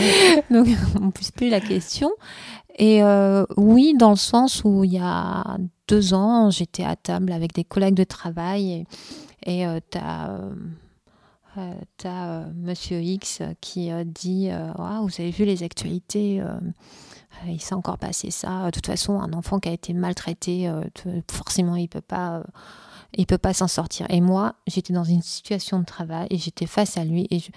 [0.52, 0.68] Donc
[1.02, 2.12] on me pose plus la question.
[2.80, 5.58] Et euh, oui, dans le sens où il y a
[5.90, 8.86] deux ans, j'étais à table avec des collègues de travail et,
[9.46, 10.54] et euh, t'as euh,
[11.58, 11.74] euh,
[12.06, 16.42] euh, Monsieur X qui dit vous avez vu les actualités
[17.48, 18.66] il s'est encore passé ça.
[18.66, 20.72] De toute façon, un enfant qui a été maltraité,
[21.32, 22.44] forcément, il peut pas
[23.14, 24.06] il peut pas s'en sortir.
[24.10, 27.50] Et moi, j'étais dans une situation de travail et j'étais face à lui et je,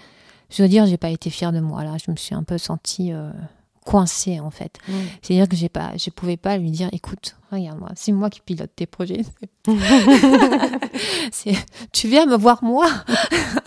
[0.49, 1.97] je dois dire, j'ai pas été fière de moi là.
[2.03, 3.11] Je me suis un peu sentie
[3.83, 4.77] coincée en fait.
[4.87, 4.93] Mm.
[5.21, 8.41] C'est-à-dire que j'ai pas, je pouvais pas lui dire, écoute, regarde moi, c'est moi qui
[8.41, 9.21] pilote tes projets.
[11.91, 12.87] tu viens me voir moi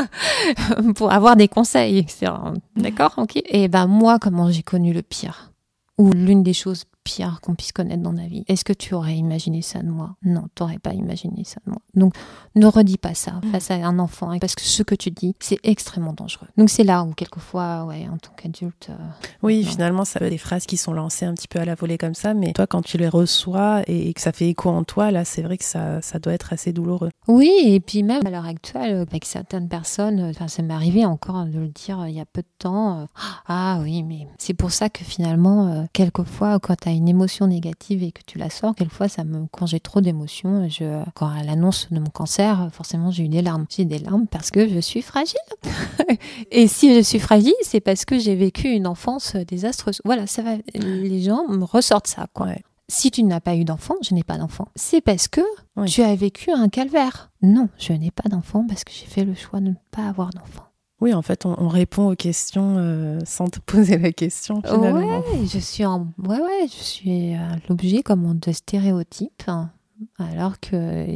[0.95, 2.33] pour avoir des conseils, etc.
[2.77, 3.41] D'accord, ok.
[3.47, 5.53] Et ben moi, comment j'ai connu le pire?
[5.99, 8.45] Ou l'une des choses pire qu'on puisse connaître dans la vie.
[8.49, 10.17] Est-ce que tu aurais imaginé ça de moi?
[10.25, 11.81] Non, tu n'aurais pas imaginé ça de moi.
[11.95, 12.15] Donc,
[12.57, 13.53] ne redis pas ça mm.
[13.53, 16.49] face à un enfant, hein, parce que ce que tu dis, c'est extrêmement dangereux.
[16.57, 18.89] Donc, c'est là où, quelquefois, ouais, en tant qu'adulte.
[18.91, 18.97] Euh,
[19.43, 21.97] oui, finalement, ça veut des phrases qui sont lancées un petit peu à la volée
[21.97, 25.13] comme ça, mais toi, quand tu les reçois et que ça fait écho en toi,
[25.13, 27.11] là, c'est vrai que ça, ça doit être assez douloureux.
[27.29, 31.45] Oui, et puis même à l'heure actuelle, avec certaines personnes, enfin, ça m'est arrivé encore
[31.45, 33.01] de le dire il y a peu de temps.
[33.01, 33.05] Euh,
[33.47, 37.47] ah oui, mais c'est pour ça que finalement, euh, quelquefois, quand tu as une émotion
[37.47, 41.28] négative et que tu la sors, quelquefois, ça me, quand j'ai trop d'émotions, je, quand
[41.28, 43.66] à l'annonce de mon cancer, forcément, j'ai eu des larmes.
[43.68, 45.38] J'ai des larmes parce que je suis fragile.
[46.51, 50.01] et si je suis fragile, c'est parce que j'ai vécu une enfance désastreuse.
[50.05, 52.49] Voilà, ça va, les gens me ressortent ça, quoi.
[52.88, 54.68] Si tu n'as pas eu d'enfant, je n'ai pas d'enfant.
[54.76, 55.40] C'est parce que
[55.86, 57.32] tu as vécu un calvaire.
[57.42, 60.30] Non, je n'ai pas d'enfant parce que j'ai fait le choix de ne pas avoir
[60.30, 60.66] d'enfant.
[61.01, 64.62] Oui, en fait, on, répond aux questions euh, sans te poser la question.
[64.62, 65.18] Finalement.
[65.18, 67.38] Ouais, je suis en, ouais, ouais, je suis euh,
[67.68, 69.70] l'objet comme de stéréotypes, hein,
[70.18, 71.07] alors que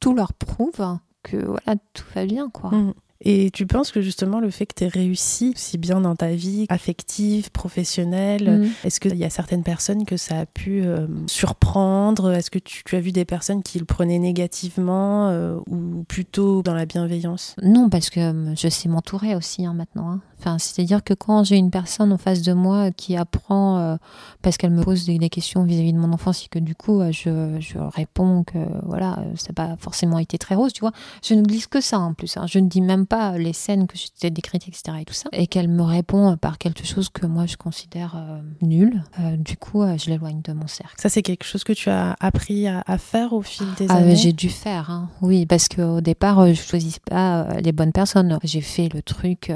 [0.00, 2.70] tout leur prouve que voilà, tout va bien, quoi.
[2.70, 2.94] Mmh.
[3.22, 6.30] Et tu penses que justement le fait que tu aies réussi si bien dans ta
[6.30, 8.70] vie affective, professionnelle, mm.
[8.84, 12.32] est-ce qu'il y a certaines personnes que ça a pu euh, surprendre?
[12.32, 16.74] Est-ce que tu, as vu des personnes qui le prenaient négativement euh, ou plutôt dans
[16.74, 17.56] la bienveillance?
[17.62, 20.10] Non, parce que euh, je sais m'entourer aussi hein, maintenant.
[20.10, 20.20] Hein.
[20.40, 23.98] Enfin, c'est-à-dire que quand j'ai une personne en face de moi qui apprend
[24.42, 27.56] parce qu'elle me pose des, questions vis-à-vis de mon enfance et que du coup je,
[27.60, 31.42] je réponds que voilà, ça n'a pas forcément été très rose, tu vois, je ne
[31.42, 32.36] glisse que ça en plus.
[32.36, 32.46] Hein.
[32.46, 34.98] Je ne dis même pas les scènes que j'étais décrites, etc.
[35.00, 38.40] et tout ça, et qu'elle me répond par quelque chose que moi je considère euh,
[38.62, 40.94] nul, euh, du coup, euh, je l'éloigne de mon cercle.
[40.98, 44.16] Ça, c'est quelque chose que tu as appris à, faire au fil des ah, années?
[44.16, 45.08] J'ai dû faire, hein.
[45.22, 48.38] oui, parce qu'au départ, je choisis pas les bonnes personnes.
[48.42, 49.52] J'ai fait le truc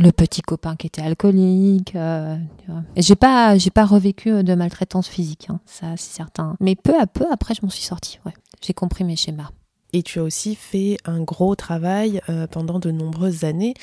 [0.00, 1.94] le petit copain qui était alcoolique.
[1.94, 5.60] et j'ai pas, j'ai pas revécu de maltraitance physique, hein.
[5.66, 6.56] ça c'est certain.
[6.60, 8.18] Mais peu à peu, après, je m'en suis sortie.
[8.26, 8.32] Ouais.
[8.62, 9.50] J'ai compris mes schémas.
[9.92, 13.74] Et tu as aussi fait un gros travail euh, pendant de nombreuses années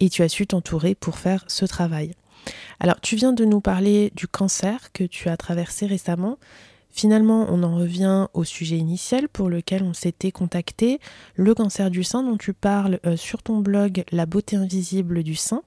[0.00, 2.12] et tu as su t'entourer pour faire ce travail.
[2.80, 6.38] Alors, tu viens de nous parler du cancer que tu as traversé récemment.
[6.98, 10.98] Finalement, on en revient au sujet initial pour lequel on s'était contacté,
[11.36, 15.36] le cancer du sein dont tu parles euh, sur ton blog La beauté invisible du
[15.36, 15.62] sein.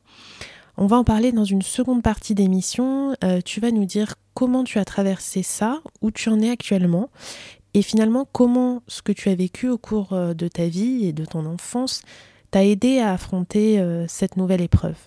[0.75, 3.15] On va en parler dans une seconde partie d'émission.
[3.23, 7.09] Euh, tu vas nous dire comment tu as traversé ça, où tu en es actuellement,
[7.73, 11.13] et finalement, comment ce que tu as vécu au cours euh, de ta vie et
[11.13, 12.01] de ton enfance
[12.51, 14.97] t'a aidé à affronter cette nouvelle épreuve.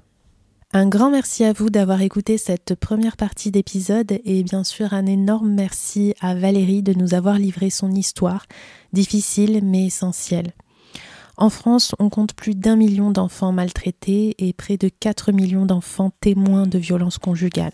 [0.76, 5.06] Un grand merci à vous d'avoir écouté cette première partie d'épisode et bien sûr un
[5.06, 8.46] énorme merci à Valérie de nous avoir livré son histoire,
[8.92, 10.50] difficile mais essentielle.
[11.36, 16.10] En France, on compte plus d'un million d'enfants maltraités et près de 4 millions d'enfants
[16.20, 17.70] témoins de violences conjugales.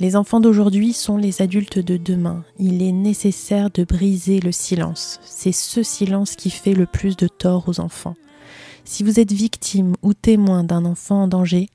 [0.00, 2.42] Les enfants d'aujourd'hui sont les adultes de demain.
[2.58, 5.20] Il est nécessaire de briser le silence.
[5.26, 8.14] C'est ce silence qui fait le plus de tort aux enfants.
[8.86, 11.68] Si vous êtes victime ou témoin d'un enfant en danger,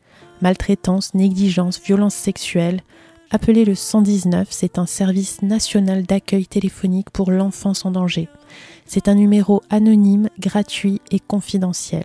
[0.44, 2.82] maltraitance, négligence, violence sexuelle,
[3.32, 8.28] appelez le 119, c'est un service national d'accueil téléphonique pour l'enfance en danger.
[8.86, 12.04] C'est un numéro anonyme, gratuit et confidentiel.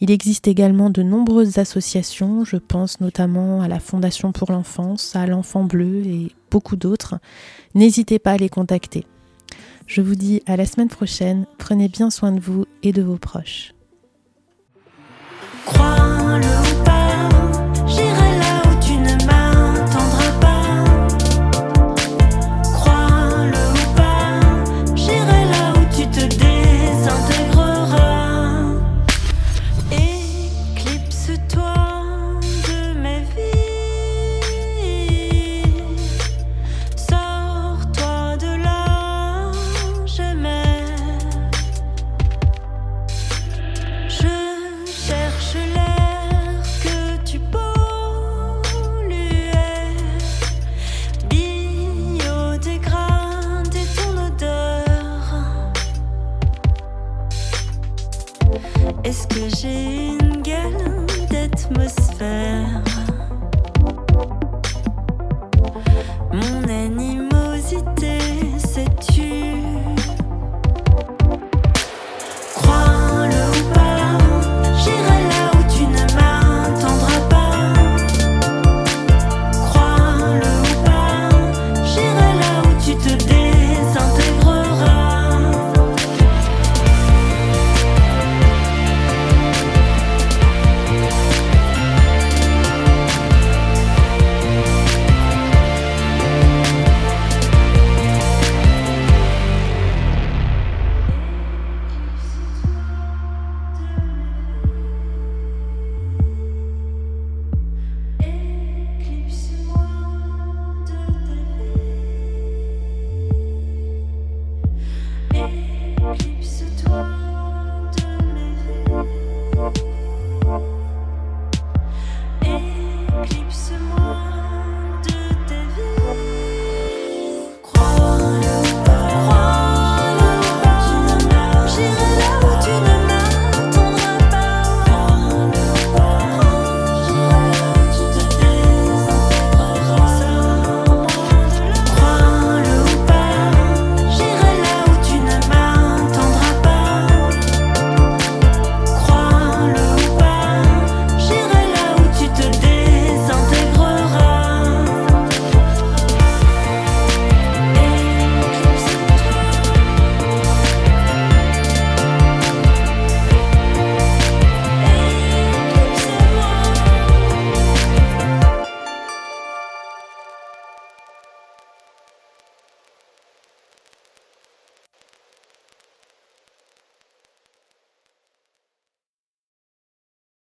[0.00, 5.26] Il existe également de nombreuses associations, je pense notamment à la Fondation pour l'enfance, à
[5.26, 7.16] l'Enfant Bleu et beaucoup d'autres.
[7.74, 9.04] N'hésitez pas à les contacter.
[9.88, 13.18] Je vous dis à la semaine prochaine, prenez bien soin de vous et de vos
[13.18, 13.74] proches.